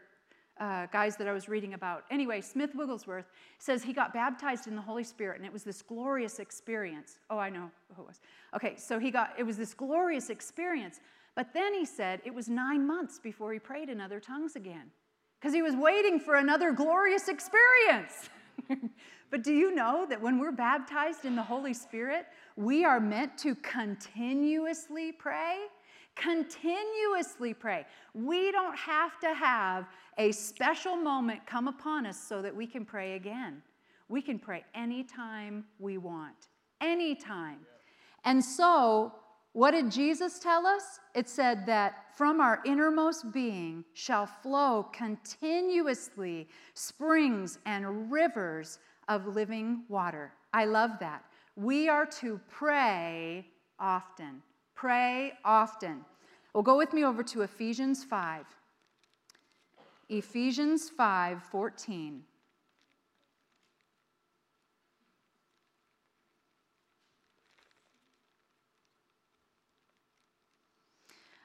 [0.60, 2.04] uh, guys that I was reading about.
[2.10, 3.26] Anyway, Smith Wigglesworth
[3.60, 7.20] says he got baptized in the Holy Spirit, and it was this glorious experience.
[7.30, 8.20] Oh, I know who it was.
[8.56, 11.00] Okay, so he got, it was this glorious experience.
[11.36, 14.92] But then he said it was nine months before he prayed in other tongues again
[15.40, 18.30] because he was waiting for another glorious experience.
[19.30, 23.38] but do you know that when we're baptized in the Holy Spirit, we are meant
[23.38, 25.58] to continuously pray?
[26.22, 27.86] Continuously pray.
[28.14, 29.88] We don't have to have
[30.18, 33.62] a special moment come upon us so that we can pray again.
[34.10, 36.48] We can pray anytime we want,
[36.82, 37.60] anytime.
[38.24, 39.14] And so
[39.58, 41.00] what did Jesus tell us?
[41.16, 49.84] It said that from our innermost being shall flow continuously springs and rivers of living
[49.90, 50.32] water.
[50.54, 51.24] I love that.
[51.56, 53.48] We are to pray
[53.80, 54.44] often.
[54.78, 56.06] Pray often.
[56.54, 58.46] Well, go with me over to Ephesians 5.
[60.10, 62.22] Ephesians 5 14.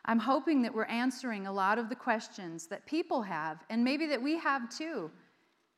[0.04, 4.06] I'm hoping that we're answering a lot of the questions that people have, and maybe
[4.08, 5.10] that we have too.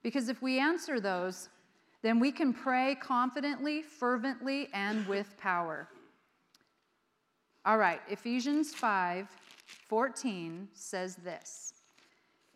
[0.03, 1.51] Because if we answer those,
[2.03, 5.89] then we can pray confidently, fervently, and with power.
[7.65, 9.29] All right, Ephesians 5
[9.89, 11.75] 14 says this.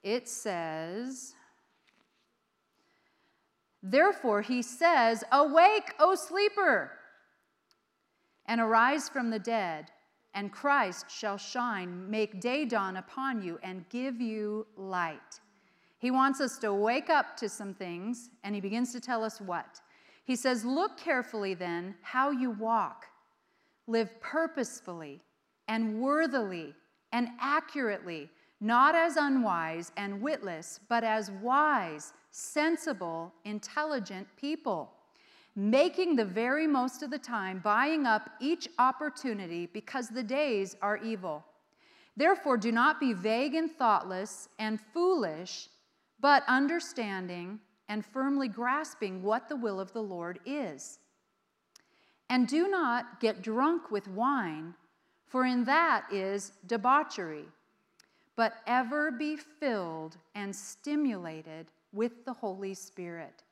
[0.03, 1.35] It says,
[3.83, 6.93] Therefore, he says, Awake, O sleeper,
[8.47, 9.91] and arise from the dead
[10.35, 15.41] and Christ shall shine, make day dawn upon you, and give you light.
[15.99, 19.41] He wants us to wake up to some things, and he begins to tell us
[19.41, 19.81] what.
[20.25, 23.07] He says, Look carefully then how you walk.
[23.89, 25.21] Live purposefully
[25.67, 26.75] and worthily
[27.11, 28.31] and accurately,
[28.61, 34.93] not as unwise and witless, but as wise, sensible, intelligent people,
[35.57, 40.99] making the very most of the time, buying up each opportunity because the days are
[40.99, 41.45] evil.
[42.17, 45.69] Therefore, do not be vague and thoughtless and foolish
[46.21, 50.99] but understanding and firmly grasping what the will of the Lord is.
[52.31, 54.75] And do not get drunk with wine,
[55.27, 57.47] for in that is debauchery,
[58.37, 63.43] but ever be filled and stimulated with the Holy Spirit.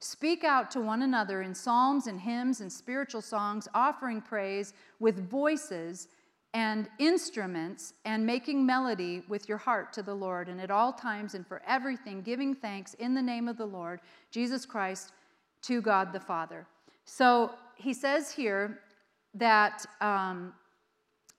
[0.00, 5.28] Speak out to one another in psalms and hymns and spiritual songs, offering praise with
[5.28, 6.08] voices
[6.54, 11.34] and instruments and making melody with your heart to the Lord, and at all times
[11.34, 14.00] and for everything, giving thanks in the name of the Lord
[14.30, 15.12] Jesus Christ
[15.62, 16.66] to God the Father.
[17.04, 18.80] So he says here
[19.34, 20.52] that um,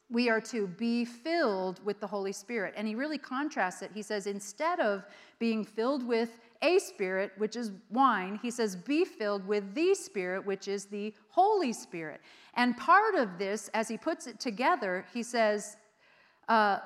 [0.09, 2.73] we are to be filled with the Holy Spirit.
[2.75, 3.91] And he really contrasts it.
[3.93, 5.05] He says, instead of
[5.37, 10.45] being filled with a spirit, which is wine, he says, be filled with the Spirit,
[10.45, 12.19] which is the Holy Spirit.
[12.55, 15.77] And part of this, as he puts it together, he says,
[16.49, 16.79] uh,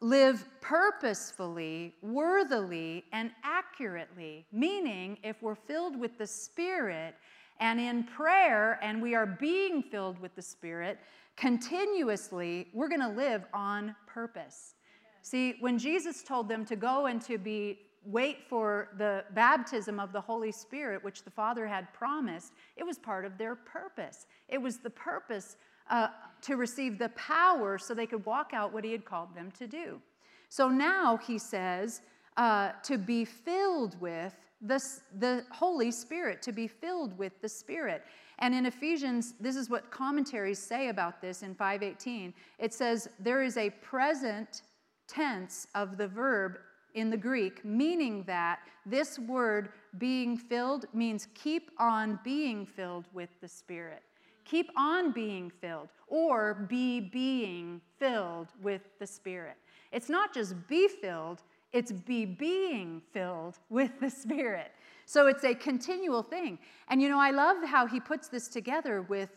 [0.00, 4.46] live purposefully, worthily, and accurately.
[4.52, 7.16] Meaning, if we're filled with the Spirit
[7.60, 10.98] and in prayer and we are being filled with the Spirit
[11.36, 14.74] continuously, we're going to live on purpose.
[15.22, 20.12] See, when Jesus told them to go and to be wait for the baptism of
[20.12, 24.26] the Holy Spirit, which the Father had promised, it was part of their purpose.
[24.48, 25.56] It was the purpose
[25.90, 26.08] uh,
[26.42, 29.66] to receive the power so they could walk out what He had called them to
[29.66, 30.00] do.
[30.48, 32.02] So now He says
[32.36, 34.82] uh, to be filled with the,
[35.18, 38.02] the Holy Spirit, to be filled with the Spirit.
[38.38, 42.34] And in Ephesians, this is what commentaries say about this in 518.
[42.58, 44.62] It says, There is a present
[45.08, 46.58] tense of the verb
[46.94, 53.30] in the Greek, meaning that this word being filled means keep on being filled with
[53.40, 54.02] the Spirit.
[54.44, 59.56] Keep on being filled, or be being filled with the Spirit.
[59.92, 61.42] It's not just be filled,
[61.72, 64.72] it's be being filled with the Spirit.
[65.04, 66.58] So it's a continual thing.
[66.88, 69.30] And you know, I love how he puts this together with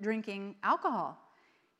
[0.00, 1.18] drinking alcohol.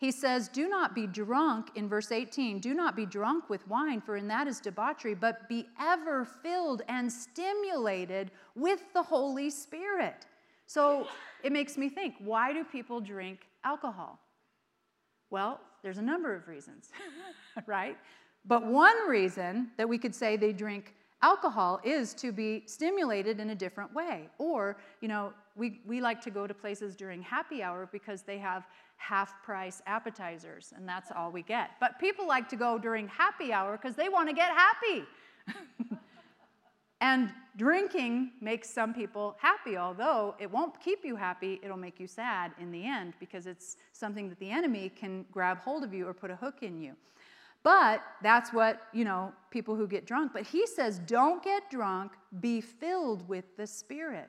[0.02, 4.00] He says, Do not be drunk, in verse 18, do not be drunk with wine,
[4.00, 10.26] for in that is debauchery, but be ever filled and stimulated with the Holy Spirit.
[10.66, 11.06] So
[11.44, 14.18] it makes me think why do people drink alcohol?
[15.30, 16.90] Well, there's a number of reasons,
[17.66, 17.96] right?
[18.44, 23.50] But one reason that we could say they drink alcohol is to be stimulated in
[23.50, 24.28] a different way.
[24.38, 28.38] Or, you know, we, we like to go to places during happy hour because they
[28.38, 28.66] have
[28.96, 31.70] half price appetizers, and that's all we get.
[31.80, 35.04] But people like to go during happy hour because they want to get happy.
[37.00, 42.06] and drinking makes some people happy, although it won't keep you happy, it'll make you
[42.06, 46.06] sad in the end because it's something that the enemy can grab hold of you
[46.06, 46.94] or put a hook in you.
[47.62, 50.32] But that's what, you know, people who get drunk.
[50.32, 54.28] But he says, don't get drunk, be filled with the Spirit.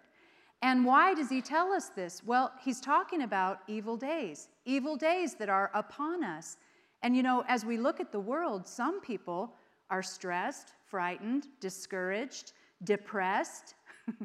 [0.61, 2.21] And why does he tell us this?
[2.23, 6.57] Well, he's talking about evil days, evil days that are upon us.
[7.01, 9.53] And you know, as we look at the world, some people
[9.89, 12.53] are stressed, frightened, discouraged,
[12.83, 13.75] depressed,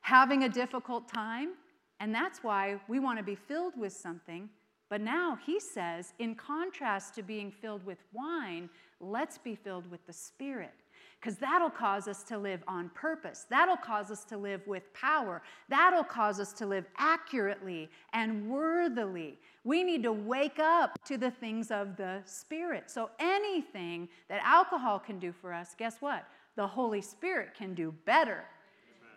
[0.00, 1.54] having a difficult time.
[1.98, 4.50] And that's why we want to be filled with something.
[4.88, 8.70] But now he says, in contrast to being filled with wine,
[9.00, 10.74] let's be filled with the Spirit
[11.20, 13.46] because that'll cause us to live on purpose.
[13.50, 15.42] That'll cause us to live with power.
[15.68, 19.38] That'll cause us to live accurately and worthily.
[19.64, 22.90] We need to wake up to the things of the Spirit.
[22.90, 26.24] So, anything that alcohol can do for us, guess what?
[26.54, 28.44] The Holy Spirit can do better,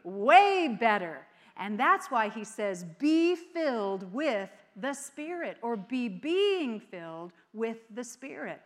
[0.04, 1.20] way better.
[1.58, 4.50] And that's why he says, be filled with
[4.82, 8.62] the Spirit or be being filled with the Spirit.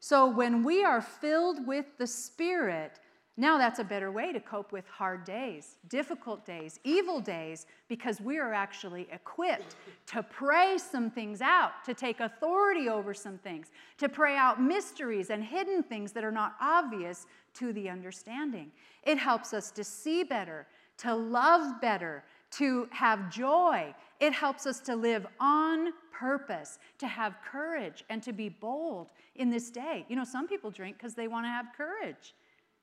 [0.00, 3.00] So when we are filled with the Spirit,
[3.36, 8.20] now that's a better way to cope with hard days, difficult days, evil days, because
[8.20, 9.76] we are actually equipped
[10.08, 15.30] to pray some things out, to take authority over some things, to pray out mysteries
[15.30, 18.72] and hidden things that are not obvious to the understanding.
[19.04, 20.66] It helps us to see better,
[20.98, 27.36] to love better, to have joy, It helps us to live on purpose, to have
[27.50, 30.04] courage, and to be bold in this day.
[30.08, 32.34] You know, some people drink because they want to have courage.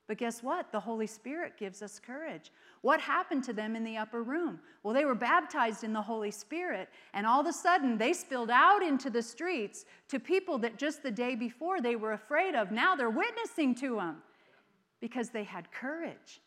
[0.06, 0.70] But guess what?
[0.70, 2.52] The Holy Spirit gives us courage.
[2.82, 4.60] What happened to them in the upper room?
[4.82, 8.50] Well, they were baptized in the Holy Spirit, and all of a sudden they spilled
[8.50, 12.70] out into the streets to people that just the day before they were afraid of.
[12.70, 14.22] Now they're witnessing to them
[15.00, 16.40] because they had courage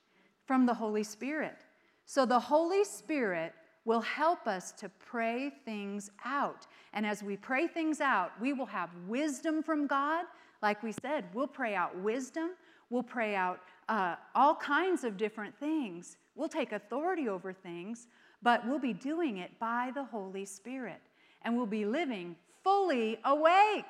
[0.46, 1.66] from the Holy Spirit.
[2.06, 3.54] So the Holy Spirit
[3.86, 6.68] will help us to pray things out.
[6.94, 10.26] And as we pray things out, we will have wisdom from God.
[10.62, 12.52] Like we said, we'll pray out wisdom.
[12.90, 16.18] We'll pray out uh, all kinds of different things.
[16.36, 18.08] We'll take authority over things,
[18.42, 21.02] but we'll be doing it by the Holy Spirit.
[21.44, 23.86] And we'll be living fully awake,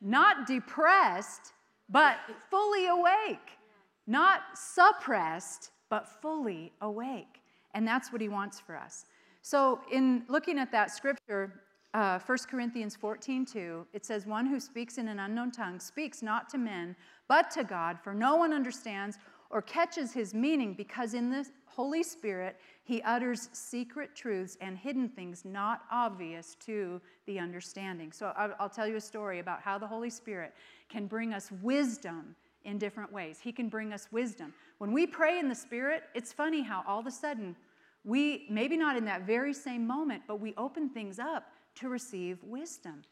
[0.00, 1.52] not depressed,
[1.88, 2.16] but
[2.50, 3.58] fully awake,
[4.06, 7.37] not suppressed, but fully awake.
[7.74, 9.06] And that's what he wants for us.
[9.42, 11.62] So, in looking at that scripture,
[11.94, 16.22] uh, 1 Corinthians 14, 2, it says, One who speaks in an unknown tongue speaks
[16.22, 16.96] not to men,
[17.28, 19.18] but to God, for no one understands
[19.50, 21.46] or catches his meaning, because in the
[21.78, 28.10] Holy Spirit he utters secret truths and hidden things not obvious to the understanding.
[28.10, 30.54] So I'll tell you a story about how the Holy Spirit
[30.88, 32.34] can bring us wisdom
[32.68, 33.40] in different ways.
[33.42, 34.52] He can bring us wisdom.
[34.78, 37.56] When we pray in the Spirit, it's funny how all of a sudden
[38.04, 42.38] we, maybe not in that very same moment, but we open things up to receive
[42.44, 43.02] wisdom.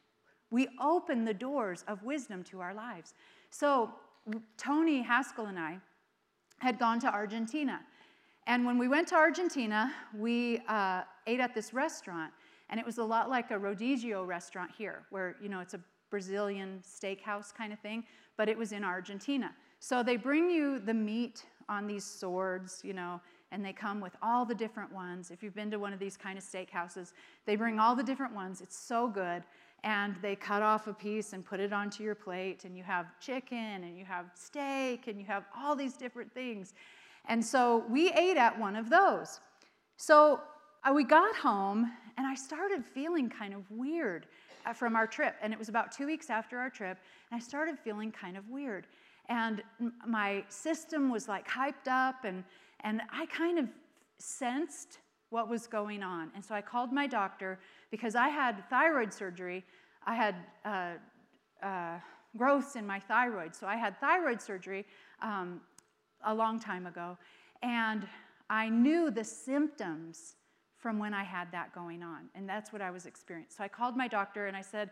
[0.51, 3.15] We open the doors of wisdom to our lives.
[3.51, 3.91] So,
[4.57, 5.79] Tony Haskell and I
[6.59, 7.81] had gone to Argentina.
[8.47, 12.33] And when we went to Argentina, we uh, ate at this restaurant,
[12.71, 15.81] and it was a lot like a Rodizio restaurant here, where, you know, it's a
[16.11, 18.05] Brazilian steakhouse kind of thing,
[18.37, 19.55] but it was in Argentina.
[19.81, 23.21] So they bring you the meat on these swords, you know,
[23.53, 25.31] and they come with all the different ones.
[25.31, 27.13] If you've been to one of these kind of steakhouses,
[27.45, 28.61] they bring all the different ones.
[28.61, 29.43] It's so good.
[29.85, 33.07] And they cut off a piece and put it onto your plate, and you have
[33.21, 36.75] chicken, and you have steak, and you have all these different things.
[37.29, 39.41] And so we ate at one of those.
[39.97, 40.41] So
[40.83, 44.27] uh, we got home, and I started feeling kind of weird
[44.75, 45.37] from our trip.
[45.43, 46.99] And it was about two weeks after our trip,
[47.31, 48.87] and I started feeling kind of weird.
[49.29, 49.63] And
[50.07, 52.45] my system was like hyped up, and
[52.81, 53.67] and I kind of
[54.19, 54.99] sensed
[55.31, 56.31] what was going on.
[56.35, 57.59] And so I called my doctor
[57.91, 59.65] because I had thyroid surgery.
[60.07, 60.93] I had uh,
[61.63, 61.99] uh,
[62.37, 63.55] growths in my thyroid.
[63.55, 64.87] So I had thyroid surgery
[65.21, 65.61] um,
[66.25, 67.19] a long time ago.
[67.63, 68.07] And
[68.49, 70.37] I knew the symptoms
[70.79, 72.29] from when I had that going on.
[72.35, 73.55] And that's what I was experiencing.
[73.57, 74.91] So I called my doctor and I said,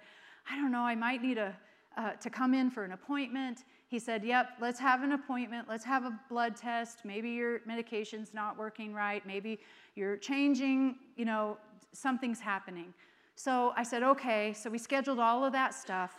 [0.51, 1.55] I don't know, I might need a,
[1.97, 3.65] uh, to come in for an appointment.
[3.89, 5.69] He said, Yep, let's have an appointment.
[5.69, 7.05] Let's have a blood test.
[7.05, 9.25] Maybe your medication's not working right.
[9.27, 9.61] Maybe
[9.95, 11.59] you're changing, you know,
[11.93, 12.93] something's happening.
[13.37, 14.53] So I said, Okay.
[14.53, 16.15] So we scheduled all of that stuff.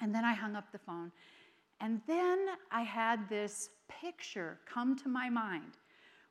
[0.00, 1.12] And then I hung up the phone.
[1.80, 5.78] And then I had this picture come to my mind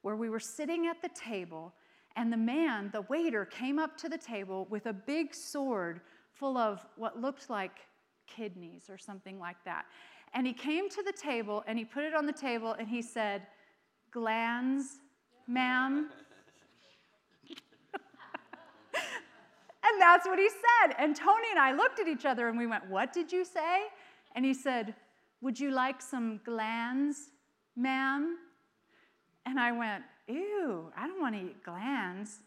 [0.02, 1.74] where we were sitting at the table,
[2.18, 6.02] and the man, the waiter, came up to the table with a big sword
[6.34, 7.80] full of what looked like
[8.26, 9.86] kidneys or something like that.
[10.34, 13.04] And he came to the table and he put it on the table and he
[13.04, 13.44] said,
[14.12, 15.00] Glands,
[15.48, 16.10] ma'am.
[18.94, 20.96] and that's what he said.
[20.98, 23.84] And Tony and I looked at each other and we went, What did you say?
[24.36, 24.96] And he said,
[25.42, 27.30] Would you like some glands,
[27.76, 28.38] ma'am?
[29.46, 32.40] And I went, Ew, I don't want to eat glands.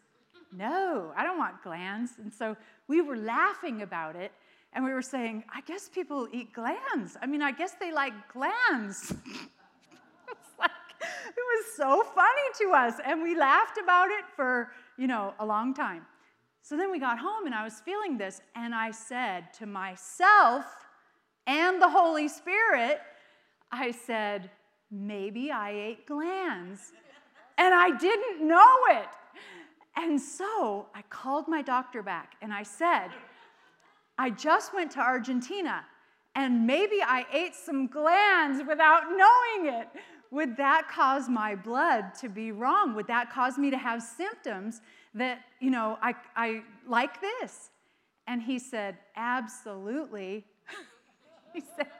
[0.51, 2.11] No, I don't want glands.
[2.21, 2.55] And so
[2.87, 4.31] we were laughing about it
[4.73, 7.17] and we were saying, I guess people eat glands.
[7.21, 9.11] I mean, I guess they like glands.
[10.31, 12.95] it was so funny to us.
[13.05, 16.05] And we laughed about it for, you know, a long time.
[16.61, 20.65] So then we got home and I was feeling this, and I said to myself
[21.47, 22.99] and the Holy Spirit,
[23.71, 24.51] I said,
[24.91, 26.93] maybe I ate glands.
[27.61, 29.07] And I didn't know it.
[29.95, 33.09] And so I called my doctor back and I said,
[34.17, 35.85] I just went to Argentina
[36.33, 39.89] and maybe I ate some glands without knowing it.
[40.31, 42.95] Would that cause my blood to be wrong?
[42.95, 44.81] Would that cause me to have symptoms
[45.13, 47.69] that, you know, I, I like this?
[48.25, 50.45] And he said, Absolutely.
[51.53, 51.91] he said,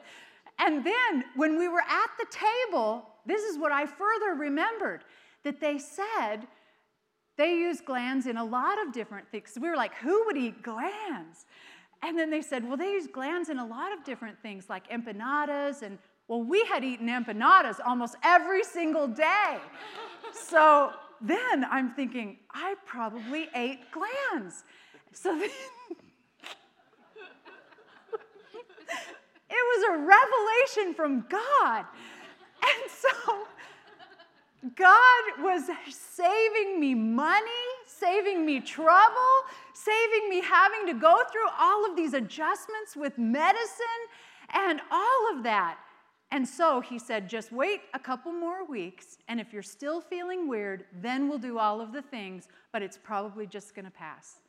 [0.57, 5.03] and then when we were at the table, this is what I further remembered
[5.43, 6.47] that they said
[7.37, 9.57] they use glands in a lot of different things.
[9.59, 11.45] We were like, who would eat glands?
[12.03, 14.89] And then they said, well, they use glands in a lot of different things, like
[14.89, 15.81] empanadas.
[15.81, 19.57] And well, we had eaten empanadas almost every single day.
[20.33, 24.63] so then I'm thinking, I probably ate glands.
[25.13, 25.49] So then,
[29.49, 31.85] it was a revelation from God.
[32.63, 33.47] And so
[34.75, 41.89] God was saving me money, saving me trouble, saving me having to go through all
[41.89, 43.85] of these adjustments with medicine
[44.53, 45.77] and all of that.
[46.31, 50.47] And so he said, just wait a couple more weeks, and if you're still feeling
[50.47, 54.39] weird, then we'll do all of the things, but it's probably just gonna pass.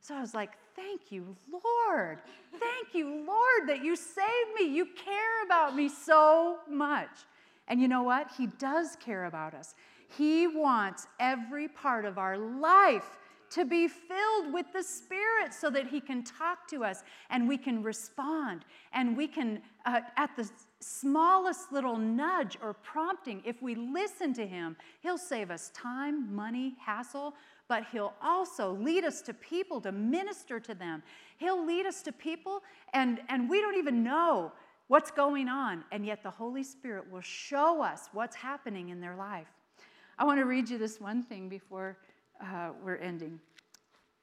[0.00, 2.18] So I was like, thank you, Lord.
[2.58, 4.66] Thank you, Lord, that you saved me.
[4.66, 7.10] You care about me so much.
[7.68, 8.30] And you know what?
[8.36, 9.74] He does care about us.
[10.16, 13.18] He wants every part of our life
[13.50, 17.56] to be filled with the Spirit so that He can talk to us and we
[17.56, 20.48] can respond and we can, uh, at the
[20.80, 26.74] smallest little nudge or prompting, if we listen to Him, He'll save us time, money,
[26.78, 27.34] hassle,
[27.68, 31.02] but He'll also lead us to people to minister to them.
[31.38, 32.62] He'll lead us to people,
[32.92, 34.52] and, and we don't even know
[34.88, 39.14] what's going on, and yet the Holy Spirit will show us what's happening in their
[39.14, 39.48] life.
[40.18, 41.96] I want to read you this one thing before
[42.42, 43.38] uh, we're ending,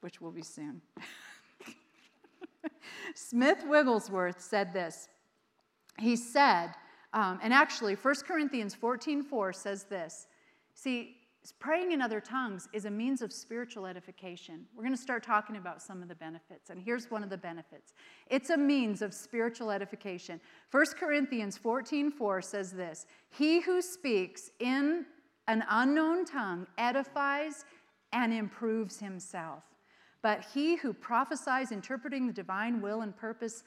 [0.01, 0.81] which will be soon.
[3.15, 5.07] Smith Wigglesworth said this.
[5.99, 6.71] He said,
[7.13, 10.27] um, and actually, 1 Corinthians 14 4 says this.
[10.73, 11.15] See,
[11.51, 14.65] praying in other tongues is a means of spiritual edification.
[14.75, 17.37] We're going to start talking about some of the benefits, and here's one of the
[17.37, 17.93] benefits
[18.27, 20.39] it's a means of spiritual edification.
[20.71, 25.05] 1 Corinthians 14 4 says this He who speaks in
[25.47, 27.65] an unknown tongue edifies
[28.11, 29.63] and improves himself.
[30.21, 33.63] But he who prophesies, interpreting the divine will and purpose,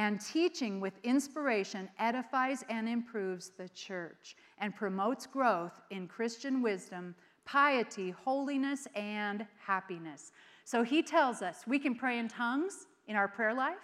[0.00, 7.14] and teaching with inspiration edifies and improves the church and promotes growth in Christian wisdom,
[7.44, 10.32] piety, holiness, and happiness.
[10.64, 13.76] So he tells us we can pray in tongues in our prayer life,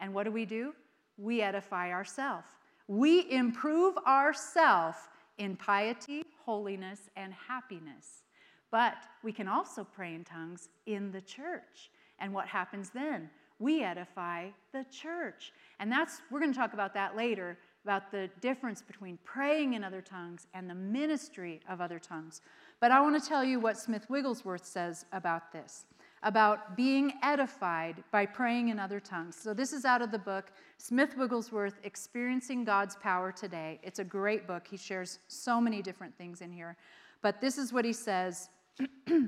[0.00, 0.74] and what do we do?
[1.16, 2.48] We edify ourselves.
[2.88, 4.98] We improve ourselves
[5.38, 8.24] in piety, holiness, and happiness.
[8.72, 11.92] But we can also pray in tongues in the church.
[12.18, 13.30] And what happens then?
[13.62, 15.52] We edify the church.
[15.78, 19.84] And that's, we're going to talk about that later, about the difference between praying in
[19.84, 22.40] other tongues and the ministry of other tongues.
[22.80, 25.84] But I want to tell you what Smith Wigglesworth says about this
[26.24, 29.34] about being edified by praying in other tongues.
[29.34, 33.80] So, this is out of the book Smith Wigglesworth Experiencing God's Power Today.
[33.82, 34.66] It's a great book.
[34.68, 36.76] He shares so many different things in here.
[37.22, 38.48] But this is what he says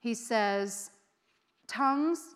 [0.00, 0.90] He says,
[1.66, 2.34] Tongues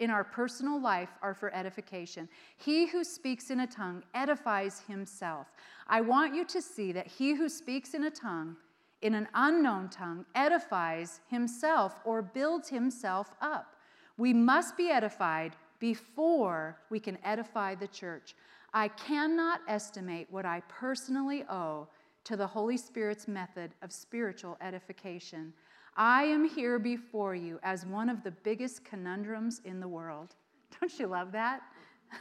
[0.00, 2.28] in our personal life are for edification.
[2.56, 5.46] He who speaks in a tongue edifies himself.
[5.86, 8.56] I want you to see that he who speaks in a tongue
[9.02, 13.76] in an unknown tongue edifies himself or builds himself up.
[14.16, 18.34] We must be edified before we can edify the church.
[18.72, 21.86] I cannot estimate what I personally owe
[22.24, 25.52] to the Holy Spirit's method of spiritual edification.
[25.96, 30.34] I am here before you as one of the biggest conundrums in the world.
[30.80, 31.62] Don't you love that?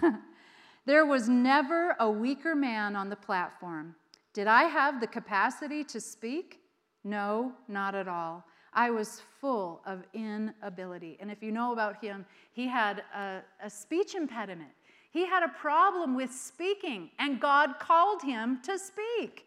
[0.85, 3.95] there was never a weaker man on the platform.
[4.33, 6.59] Did I have the capacity to speak?
[7.03, 8.45] No, not at all.
[8.73, 11.17] I was full of inability.
[11.19, 14.71] And if you know about him, he had a, a, speech impediment.
[15.11, 19.45] He had a problem with speaking, and God called him to speak.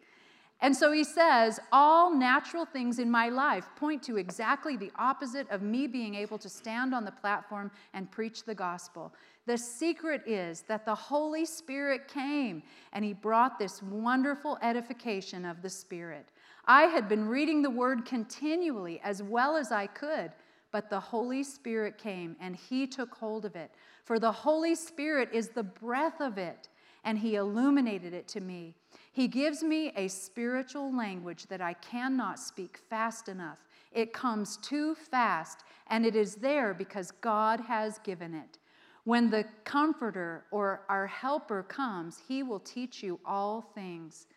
[0.59, 5.49] And so he says, All natural things in my life point to exactly the opposite
[5.51, 9.13] of me being able to stand on the platform and preach the gospel.
[9.45, 15.61] The secret is that the Holy Spirit came and he brought this wonderful edification of
[15.61, 16.27] the Spirit.
[16.65, 20.31] I had been reading the word continually as well as I could,
[20.71, 23.71] but the Holy Spirit came and he took hold of it.
[24.03, 26.69] For the Holy Spirit is the breath of it,
[27.03, 28.75] and he illuminated it to me.
[29.17, 33.57] He gives me a spiritual language that I cannot speak fast enough.
[33.91, 38.59] It comes too fast, and it is there because God has given it.
[39.05, 44.27] When the Comforter or our Helper comes, He will teach you all things.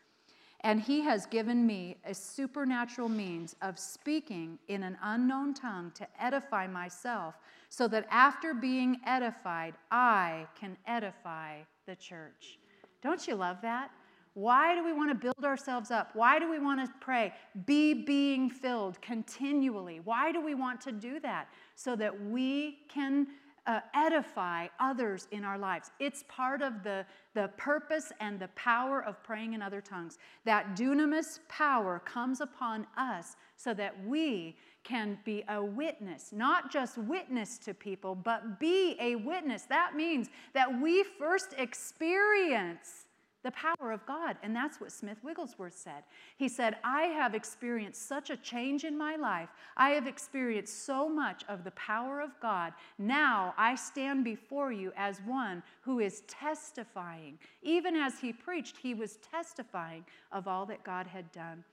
[0.63, 6.09] And he has given me a supernatural means of speaking in an unknown tongue to
[6.19, 7.35] edify myself,
[7.69, 12.59] so that after being edified, I can edify the church.
[13.03, 13.91] Don't you love that?
[14.35, 16.11] Why do we want to build ourselves up?
[16.15, 17.33] Why do we want to pray?
[17.67, 20.01] Be being filled continually.
[20.01, 21.49] Why do we want to do that?
[21.75, 23.27] So that we can
[23.67, 25.91] uh, edify others in our lives.
[25.99, 27.05] It's part of the,
[27.35, 30.19] the purpose and the power of praying in other tongues.
[30.45, 36.97] That dunamis power comes upon us so that we can be a witness, not just
[36.97, 39.63] witness to people, but be a witness.
[39.63, 43.07] That means that we first experience
[43.43, 44.37] the power of God.
[44.43, 46.05] And that's what Smith Wigglesworth said.
[46.37, 49.49] He said, I have experienced such a change in my life.
[49.77, 52.73] I have experienced so much of the power of God.
[52.99, 57.39] Now I stand before you as one who is testifying.
[57.63, 61.65] Even as he preached, he was testifying of all that God had done.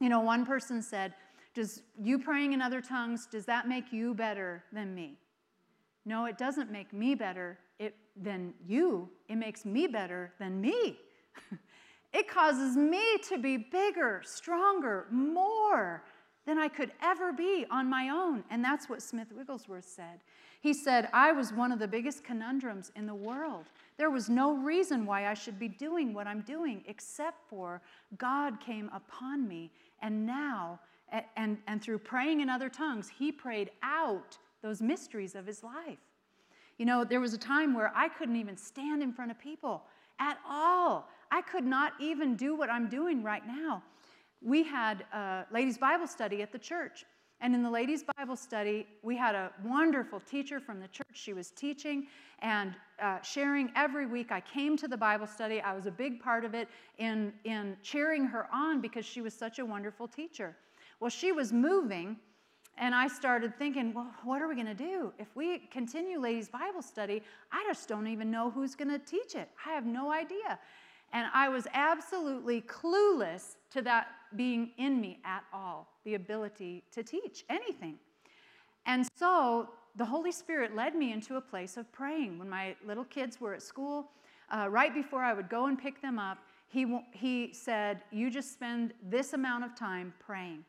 [0.00, 1.14] You know, one person said,
[1.54, 5.18] Does you praying in other tongues, does that make you better than me?
[6.04, 7.58] No, it doesn't make me better
[8.22, 9.08] than you.
[9.28, 10.98] It makes me better than me.
[12.12, 16.02] it causes me to be bigger, stronger, more
[16.46, 18.42] than I could ever be on my own.
[18.50, 20.20] And that's what Smith Wigglesworth said.
[20.60, 23.66] He said, I was one of the biggest conundrums in the world.
[23.96, 27.80] There was no reason why I should be doing what I'm doing except for
[28.16, 29.70] God came upon me.
[30.02, 30.80] And now,
[31.36, 35.98] and, and through praying in other tongues, he prayed out those mysteries of his life.
[36.78, 39.82] You know, there was a time where I couldn't even stand in front of people
[40.20, 41.08] at all.
[41.30, 43.82] I could not even do what I'm doing right now.
[44.40, 47.04] We had a ladies' Bible study at the church.
[47.40, 51.06] And in the ladies' Bible study, we had a wonderful teacher from the church.
[51.12, 52.06] She was teaching
[52.40, 54.32] and uh, sharing every week.
[54.32, 55.60] I came to the Bible study.
[55.60, 56.68] I was a big part of it
[56.98, 60.56] in, in cheering her on because she was such a wonderful teacher.
[60.98, 62.16] Well, she was moving
[62.80, 65.12] and I started thinking, well, what are we going to do?
[65.18, 69.34] If we continue ladies' Bible study, I just don't even know who's going to teach
[69.34, 69.48] it.
[69.66, 70.58] I have no idea.
[71.12, 77.02] And I was absolutely clueless to that being in me at all, the ability to
[77.02, 77.98] teach anything.
[78.86, 82.38] And so the Holy Spirit led me into a place of praying.
[82.38, 84.10] When my little kids were at school,
[84.50, 88.52] uh, right before I would go and pick them up, he, he said, You just
[88.52, 90.64] spend this amount of time praying.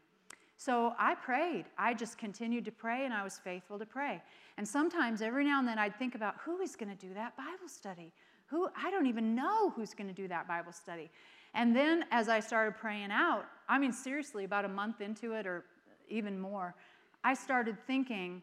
[0.59, 1.67] So I prayed.
[1.77, 4.21] I just continued to pray and I was faithful to pray.
[4.57, 7.37] And sometimes every now and then I'd think about who is going to do that
[7.37, 8.11] Bible study?
[8.47, 11.09] Who I don't even know who's going to do that Bible study.
[11.53, 15.47] And then as I started praying out, I mean seriously about a month into it
[15.47, 15.63] or
[16.09, 16.75] even more,
[17.23, 18.41] I started thinking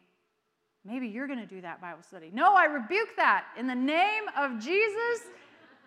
[0.83, 2.31] maybe you're going to do that Bible study.
[2.33, 5.29] No, I rebuke that in the name of Jesus.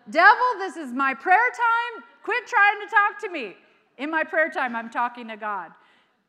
[0.09, 2.03] Devil, this is my prayer time.
[2.23, 3.57] Quit trying to talk to me.
[3.97, 5.71] In my prayer time, I'm talking to God.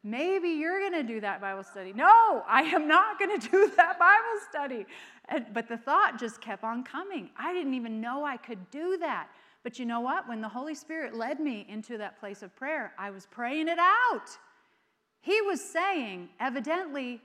[0.04, 1.92] Maybe you're going to do that Bible study.
[1.92, 4.86] No, I am not going to do that Bible study.
[5.52, 7.30] But the thought just kept on coming.
[7.38, 9.28] I didn't even know I could do that.
[9.62, 10.28] But you know what?
[10.28, 13.78] When the Holy Spirit led me into that place of prayer, I was praying it
[13.78, 14.28] out.
[15.20, 17.20] He was saying, evidently,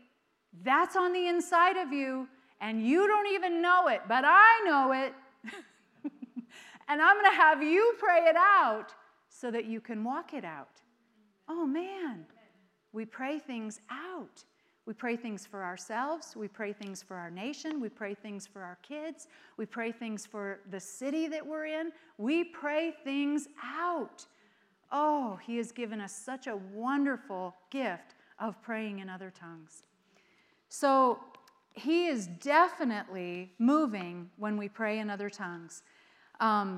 [0.64, 2.28] that's on the inside of you,
[2.62, 5.14] and you don't even know it, but I know it.
[6.88, 8.94] and I'm going to have you pray it out
[9.30, 10.70] so that you can walk it out.
[11.50, 12.26] Oh, man.
[12.94, 14.44] We pray things out.
[14.88, 16.34] We pray things for ourselves.
[16.36, 17.82] We pray things for our nation.
[17.82, 19.28] We pray things for our kids.
[19.58, 21.92] We pray things for the city that we're in.
[22.18, 24.26] We pray things out.
[24.90, 29.84] Oh, He has given us such a wonderful gift of praying in other tongues.
[30.70, 31.20] So,
[31.74, 35.84] He is definitely moving when we pray in other tongues.
[36.40, 36.78] Um,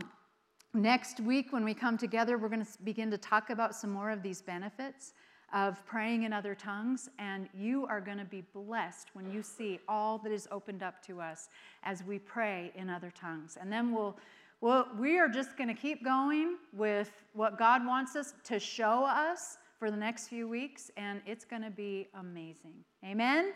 [0.74, 4.10] next week, when we come together, we're going to begin to talk about some more
[4.10, 5.14] of these benefits
[5.53, 9.79] of praying in other tongues, and you are going to be blessed when you see
[9.87, 11.49] all that is opened up to us
[11.83, 13.57] as we pray in other tongues.
[13.59, 14.17] And then we'll,
[14.61, 19.05] well, we are just going to keep going with what God wants us to show
[19.05, 22.73] us for the next few weeks, and it's going to be amazing.
[23.03, 23.45] Amen?
[23.45, 23.53] Amen?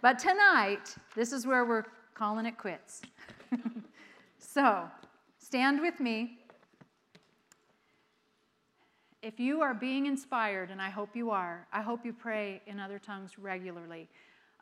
[0.00, 1.84] But tonight, this is where we're
[2.14, 3.02] calling it quits.
[4.38, 4.88] so,
[5.38, 6.38] stand with me
[9.22, 12.80] if you are being inspired, and I hope you are, I hope you pray in
[12.80, 14.08] other tongues regularly.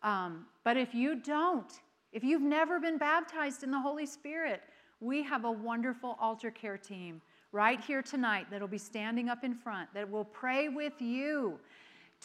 [0.03, 1.73] Um, but if you don't,
[2.13, 4.63] if you've never been baptized in the Holy Spirit,
[5.01, 9.55] we have a wonderful altar care team right here tonight that'll be standing up in
[9.55, 11.59] front that will pray with you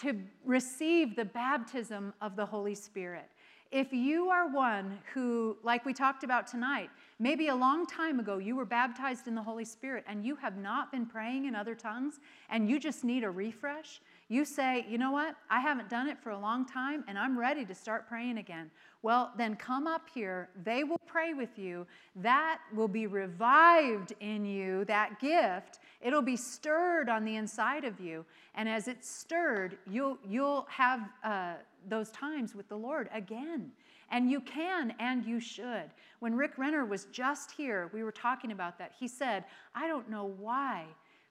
[0.01, 3.29] to receive the baptism of the Holy Spirit.
[3.75, 8.37] If you are one who, like we talked about tonight, maybe a long time ago
[8.37, 11.75] you were baptized in the Holy Spirit and you have not been praying in other
[11.75, 13.99] tongues and you just need a refresh,
[14.29, 17.37] you say, you know what, I haven't done it for a long time and I'm
[17.37, 18.71] ready to start praying again.
[19.01, 20.47] Well, then come up here.
[20.63, 21.85] They will pray with you.
[22.15, 25.79] That will be revived in you, that gift.
[25.99, 28.23] It'll be stirred on the inside of you.
[28.55, 31.01] And as it's stirred, you'll, you'll have.
[31.25, 31.55] Uh,
[31.87, 33.71] those times with the Lord again.
[34.11, 35.89] And you can and you should.
[36.19, 38.93] When Rick Renner was just here, we were talking about that.
[38.99, 40.85] He said, I don't know why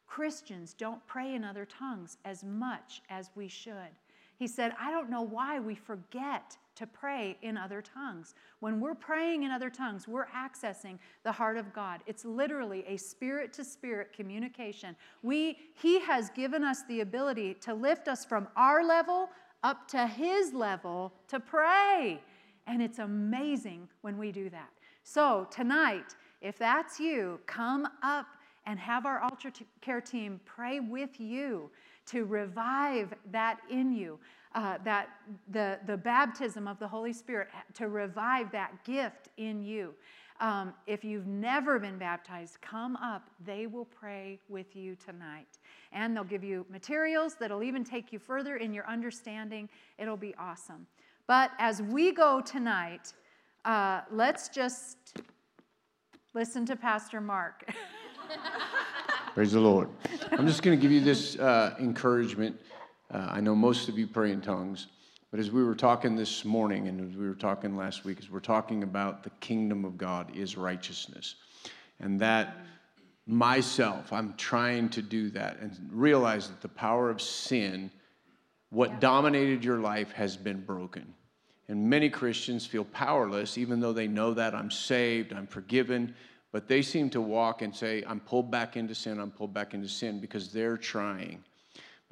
[0.07, 3.91] Christians don't pray in other tongues as much as we should.
[4.37, 8.35] He said, I don't know why we forget to pray in other tongues.
[8.59, 12.01] When we're praying in other tongues, we're accessing the heart of God.
[12.07, 14.97] It's literally a spirit to spirit communication.
[15.23, 19.31] We, he has given us the ability to lift us from our level
[19.65, 22.21] up to His level to pray.
[22.69, 24.71] And it's amazing when we do that.
[25.03, 28.27] So, tonight, if that's you, come up
[28.67, 29.51] and have our altar
[29.81, 31.71] care team pray with you
[32.07, 34.19] to revive that in you,
[34.55, 35.09] uh, that
[35.51, 39.95] the, the baptism of the Holy Spirit, to revive that gift in you.
[40.41, 43.31] Um, if you've never been baptized, come up.
[43.45, 45.47] They will pray with you tonight.
[45.93, 49.69] And they'll give you materials that'll even take you further in your understanding.
[49.99, 50.87] It'll be awesome.
[51.27, 53.13] But as we go tonight,
[53.65, 55.23] uh, let's just
[56.35, 57.65] listen to Pastor Mark.
[59.35, 59.89] Praise the Lord.
[60.33, 62.61] I'm just going to give you this uh, encouragement.
[63.11, 64.89] Uh, I know most of you pray in tongues,
[65.35, 68.31] but as we were talking this morning and as we were talking last week, as
[68.31, 71.35] we're talking about the kingdom of God is righteousness.
[71.99, 72.59] And that
[73.27, 77.91] myself, I'm trying to do that and realize that the power of sin,
[78.71, 81.13] what dominated your life, has been broken.
[81.67, 86.15] And many Christians feel powerless, even though they know that I'm saved, I'm forgiven,
[86.53, 89.75] but they seem to walk and say, I'm pulled back into sin, I'm pulled back
[89.75, 91.43] into sin because they're trying.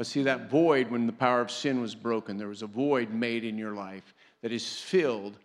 [0.02, 3.14] But see, that void, when the power of sin was broken, there was a void
[3.14, 5.36] made in your life that is filled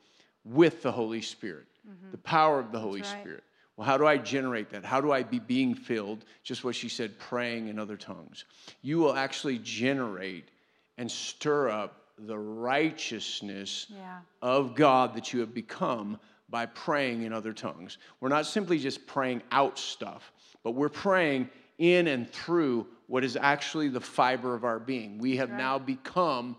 [0.43, 2.09] with the Holy Spirit, mm-hmm.
[2.09, 3.19] the power of the Holy right.
[3.21, 3.43] Spirit.
[3.75, 4.83] Well, how do I generate that?
[4.83, 6.25] How do I be being filled?
[6.41, 8.45] Just what she said, praying in other tongues.
[8.81, 10.45] You will actually generate
[10.97, 14.21] and stir up the righteousness yeah.
[14.41, 16.17] of God that you have become
[16.49, 17.99] by praying in other tongues.
[18.21, 20.31] We're not simply just praying out stuff,
[20.63, 21.47] but we're praying
[21.77, 25.17] in and through what is actually the fiber of our being.
[25.17, 25.57] We have right.
[25.57, 26.55] now become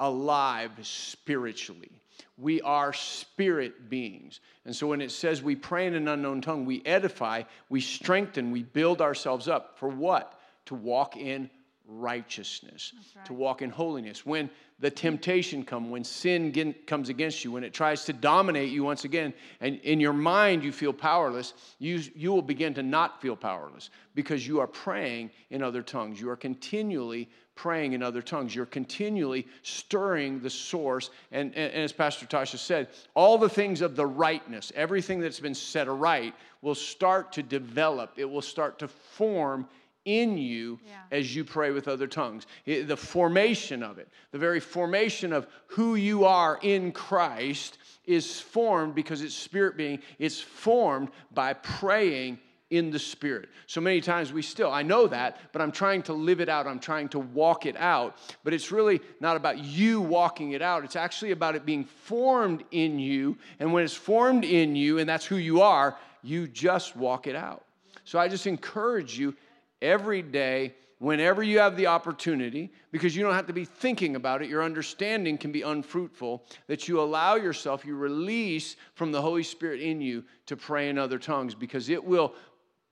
[0.00, 1.90] alive spiritually.
[2.36, 4.40] We are spirit beings.
[4.64, 8.50] And so when it says we pray in an unknown tongue, we edify, we strengthen,
[8.50, 9.78] we build ourselves up.
[9.78, 10.38] For what?
[10.66, 11.50] To walk in
[11.86, 13.24] righteousness, right.
[13.26, 14.24] to walk in holiness.
[14.24, 18.84] When the temptation comes, when sin comes against you, when it tries to dominate you
[18.84, 23.20] once again, and in your mind you feel powerless, you, you will begin to not
[23.20, 26.20] feel powerless because you are praying in other tongues.
[26.20, 28.54] You are continually praying in other tongues.
[28.54, 31.10] You're continually stirring the source.
[31.30, 35.40] And, and, and as Pastor Tasha said, all the things of the rightness, everything that's
[35.40, 39.68] been set aright, will start to develop, it will start to form
[40.04, 40.92] in you yeah.
[41.10, 42.46] as you pray with other tongues.
[42.66, 48.94] The formation of it, the very formation of who you are in Christ is formed
[48.94, 52.38] because it's spirit being, it's formed by praying
[52.70, 53.48] in the spirit.
[53.66, 56.66] So many times we still, I know that, but I'm trying to live it out.
[56.66, 58.16] I'm trying to walk it out.
[58.42, 60.82] But it's really not about you walking it out.
[60.82, 63.38] It's actually about it being formed in you.
[63.60, 67.36] And when it's formed in you and that's who you are, you just walk it
[67.36, 67.64] out.
[68.04, 69.34] So I just encourage you
[69.82, 74.42] every day, whenever you have the opportunity, because you don't have to be thinking about
[74.42, 79.42] it, your understanding can be unfruitful, that you allow yourself, you release from the Holy
[79.42, 82.34] Spirit in you to pray in other tongues, because it will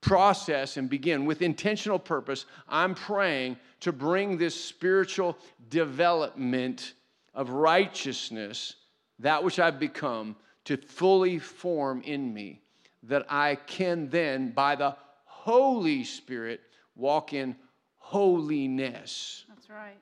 [0.01, 2.45] process and begin with intentional purpose.
[2.67, 5.37] I'm praying to bring this spiritual
[5.69, 6.93] development
[7.33, 8.75] of righteousness,
[9.19, 12.61] that which I've become, to fully form in me,
[13.03, 16.61] that I can then, by the Holy Spirit,
[16.95, 17.55] walk in
[17.97, 19.45] holiness.
[19.47, 19.97] That's right.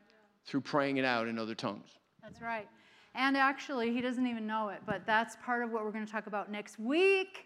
[0.46, 1.89] Through praying it out in other tongues.
[2.22, 2.68] That's right.
[3.14, 6.12] And actually, he doesn't even know it, but that's part of what we're going to
[6.12, 7.46] talk about next week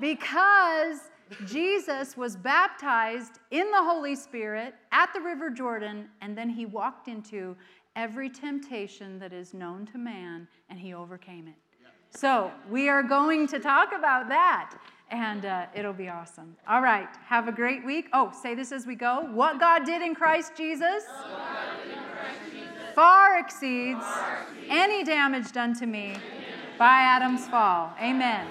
[0.00, 1.10] because
[1.46, 7.08] Jesus was baptized in the Holy Spirit at the River Jordan, and then he walked
[7.08, 7.56] into
[7.96, 11.54] every temptation that is known to man, and he overcame it.
[12.10, 14.74] So, we are going to talk about that
[15.10, 16.56] and uh, it'll be awesome.
[16.68, 18.08] All right, have a great week.
[18.12, 19.28] Oh, say this as we go.
[19.32, 25.74] What God did in Christ Jesus, Christ Jesus far, exceeds far exceeds any damage done
[25.78, 26.16] to me
[26.78, 27.92] by Adam's fall.
[28.00, 28.46] Amen.